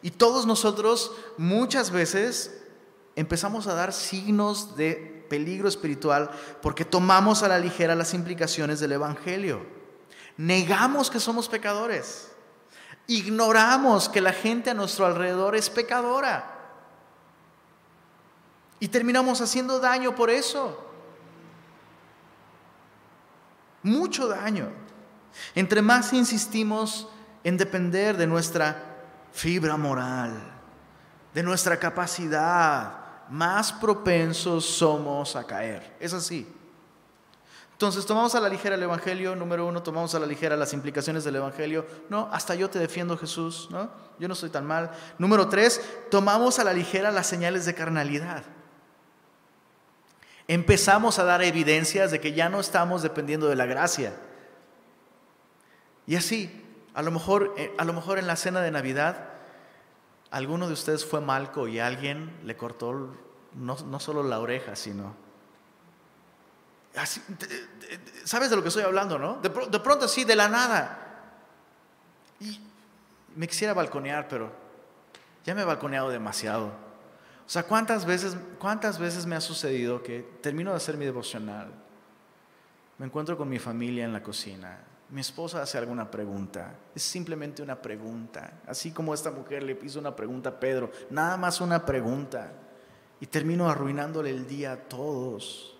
[0.00, 2.62] Y todos nosotros muchas veces
[3.14, 6.30] empezamos a dar signos de peligro espiritual
[6.62, 9.60] porque tomamos a la ligera las implicaciones del Evangelio.
[10.38, 12.30] Negamos que somos pecadores.
[13.06, 16.58] Ignoramos que la gente a nuestro alrededor es pecadora.
[18.80, 20.87] Y terminamos haciendo daño por eso.
[23.82, 24.68] Mucho daño.
[25.54, 27.08] Entre más insistimos
[27.44, 28.96] en depender de nuestra
[29.32, 30.32] fibra moral,
[31.32, 35.96] de nuestra capacidad, más propensos somos a caer.
[36.00, 36.46] Es así.
[37.72, 41.22] Entonces, tomamos a la ligera el Evangelio, número uno, tomamos a la ligera las implicaciones
[41.22, 41.86] del Evangelio.
[42.08, 43.88] No, hasta yo te defiendo, Jesús, ¿no?
[44.18, 44.90] Yo no estoy tan mal.
[45.16, 48.42] Número tres, tomamos a la ligera las señales de carnalidad.
[50.48, 54.14] Empezamos a dar evidencias de que ya no estamos dependiendo de la gracia.
[56.06, 59.28] Y así, a lo mejor, eh, a lo mejor en la cena de Navidad,
[60.30, 63.14] alguno de ustedes fue malco y alguien le cortó
[63.54, 65.14] no, no solo la oreja, sino...
[68.24, 69.34] ¿Sabes de lo que estoy hablando, no?
[69.36, 70.98] De, pronto así, de la nada.
[72.40, 72.60] Y
[73.36, 74.50] me quisiera balconear, pero
[75.44, 76.72] ya me he balconeado demasiado.
[77.48, 81.72] O sea, ¿cuántas veces, ¿cuántas veces me ha sucedido que termino de hacer mi devocional?
[82.98, 84.78] Me encuentro con mi familia en la cocina
[85.10, 89.98] mi esposa hace alguna pregunta, es simplemente una pregunta, así como esta mujer le hizo
[89.98, 92.52] una pregunta a Pedro, nada más una pregunta,
[93.20, 95.76] y termino arruinándole el día a todos,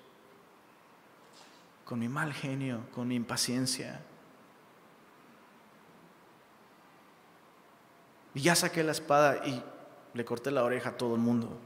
[1.84, 4.00] con mi mal genio, con mi impaciencia.
[8.34, 9.62] Y ya saqué la espada y
[10.14, 11.56] le corté la oreja a todo el mundo.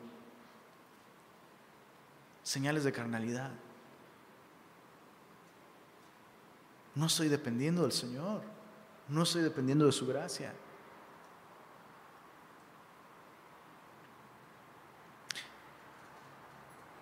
[2.42, 3.50] Señales de carnalidad.
[6.94, 8.42] No estoy dependiendo del Señor.
[9.08, 10.52] No estoy dependiendo de su gracia.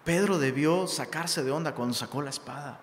[0.05, 2.81] Pedro debió sacarse de onda cuando sacó la espada.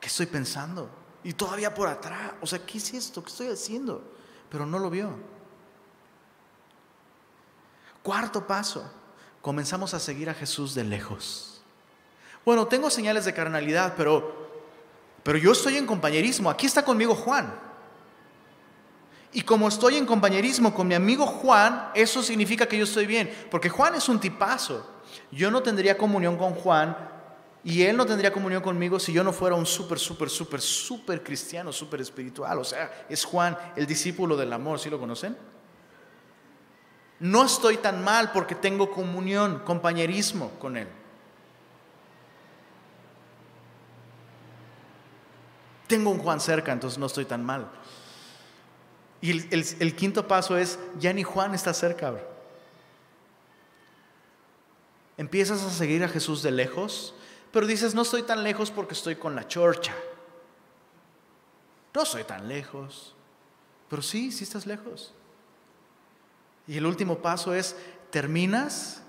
[0.00, 0.90] ¿Qué estoy pensando?
[1.22, 2.32] Y todavía por atrás.
[2.40, 3.22] O sea, ¿qué es esto?
[3.22, 4.02] ¿Qué estoy haciendo?
[4.50, 5.33] Pero no lo vio.
[8.04, 8.88] Cuarto paso.
[9.42, 11.60] Comenzamos a seguir a Jesús de lejos.
[12.44, 14.44] Bueno, tengo señales de carnalidad, pero
[15.24, 16.50] pero yo estoy en compañerismo.
[16.50, 17.52] Aquí está conmigo Juan.
[19.32, 23.34] Y como estoy en compañerismo con mi amigo Juan, eso significa que yo estoy bien.
[23.50, 24.86] Porque Juan es un tipazo.
[25.32, 26.96] Yo no tendría comunión con Juan
[27.64, 31.22] y él no tendría comunión conmigo si yo no fuera un súper, súper, súper, súper
[31.24, 32.58] cristiano, súper espiritual.
[32.58, 34.78] O sea, es Juan, el discípulo del amor.
[34.78, 35.36] ¿Sí lo conocen?
[37.20, 40.88] No estoy tan mal porque tengo comunión, compañerismo con él.
[45.86, 47.70] Tengo un Juan cerca, entonces no estoy tan mal.
[49.20, 52.14] Y el, quinto paso es, ya ni Juan está cerca.
[55.16, 57.14] Empiezas a seguir a Jesús de lejos,
[57.52, 59.94] pero dices, no estoy tan lejos porque estoy con la chorcha.
[61.94, 63.14] No estoy tan lejos,
[63.88, 65.14] pero sí, sí estás lejos.
[66.66, 67.76] Y el último paso es,
[68.10, 69.02] terminas,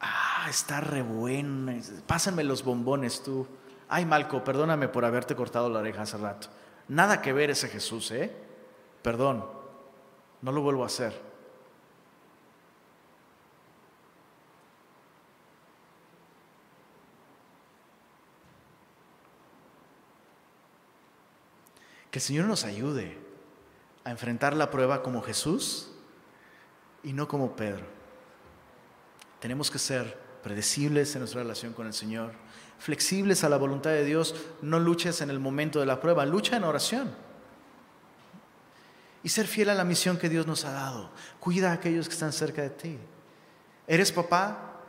[0.00, 1.72] ah, está re bueno,
[2.06, 3.46] pásenme los bombones tú.
[3.88, 6.48] Ay, Malco, perdóname por haberte cortado la oreja hace rato.
[6.88, 8.34] Nada que ver ese Jesús, ¿eh?
[9.02, 9.44] Perdón,
[10.40, 11.32] no lo vuelvo a hacer.
[22.10, 23.18] Que el Señor nos ayude
[24.04, 25.91] a enfrentar la prueba como Jesús
[27.02, 27.84] y no como Pedro.
[29.40, 32.32] Tenemos que ser predecibles en nuestra relación con el Señor
[32.82, 36.56] flexibles a la voluntad de Dios, no luches en el momento de la prueba, lucha
[36.56, 37.14] en oración.
[39.22, 41.10] Y ser fiel a la misión que Dios nos ha dado.
[41.38, 42.98] Cuida a aquellos que están cerca de ti.
[43.86, 44.80] ¿Eres papá?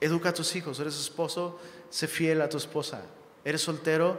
[0.00, 0.78] Educa a tus hijos.
[0.78, 1.58] ¿Eres esposo?
[1.90, 3.02] Sé fiel a tu esposa.
[3.44, 4.16] ¿Eres soltero?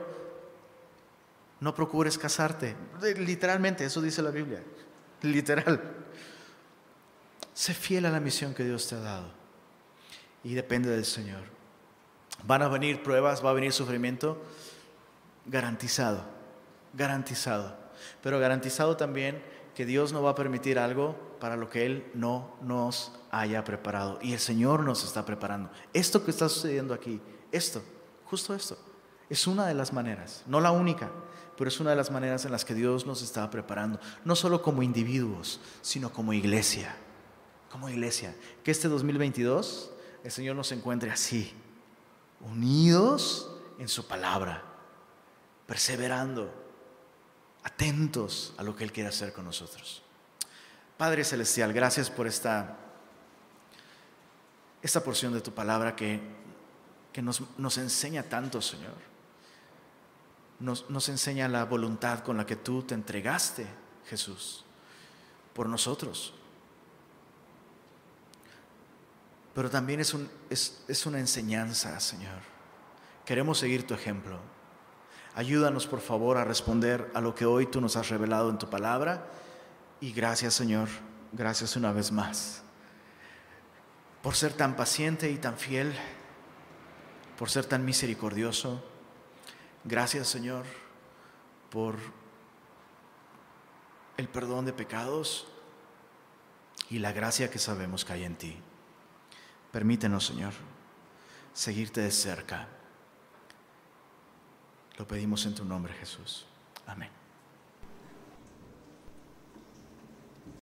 [1.62, 2.76] No procures casarte.
[3.18, 4.62] Literalmente, eso dice la Biblia.
[5.22, 6.01] Literal.
[7.62, 9.28] Sé fiel a la misión que Dios te ha dado.
[10.44, 11.44] Y depende del Señor.
[12.44, 14.42] Van a venir pruebas, va a venir sufrimiento,
[15.46, 16.26] garantizado,
[16.96, 17.78] garantizado.
[18.24, 19.44] Pero garantizado también
[19.76, 24.18] que Dios no va a permitir algo para lo que Él no nos haya preparado.
[24.24, 25.70] Y el Señor nos está preparando.
[25.94, 27.84] Esto que está sucediendo aquí, esto,
[28.26, 28.76] justo esto,
[29.30, 31.12] es una de las maneras, no la única,
[31.60, 34.64] pero es una de las maneras en las que Dios nos está preparando, no solo
[34.64, 36.96] como individuos, sino como iglesia,
[37.72, 38.36] como iglesia.
[38.64, 39.92] Que este 2022
[40.24, 41.52] el Señor nos encuentre así,
[42.42, 43.50] unidos
[43.80, 44.64] en su palabra,
[45.66, 46.54] perseverando,
[47.64, 50.04] atentos a lo que Él quiere hacer con nosotros.
[50.98, 52.78] Padre Celestial, gracias por esta,
[54.84, 56.20] esta porción de tu palabra que,
[57.12, 58.94] que nos, nos, enseña tanto, Señor.
[60.60, 63.66] Nos, nos enseña la voluntad con la que tú te entregaste,
[64.08, 64.64] Jesús,
[65.56, 66.36] por nosotros.
[69.54, 72.40] Pero también es, un, es, es una enseñanza, Señor.
[73.26, 74.40] Queremos seguir tu ejemplo.
[75.36, 78.70] Ayúdanos, por favor, a responder a lo que hoy tú nos has revelado en tu
[78.70, 79.28] palabra.
[80.00, 80.90] Y gracias, Señor.
[81.32, 82.64] Gracias una vez más.
[84.22, 85.94] Por ser tan paciente y tan fiel.
[87.38, 88.84] Por ser tan misericordioso.
[89.84, 90.66] Gracias, Señor,
[91.72, 91.96] por
[94.18, 95.48] el perdón de pecados
[96.90, 98.62] y la gracia que sabemos que hay en ti.
[99.72, 100.54] Permítenos, Señor,
[101.54, 102.68] seguirte de cerca.
[104.98, 106.46] Lo pedimos en tu nombre, Jesús.
[106.86, 107.21] Amén.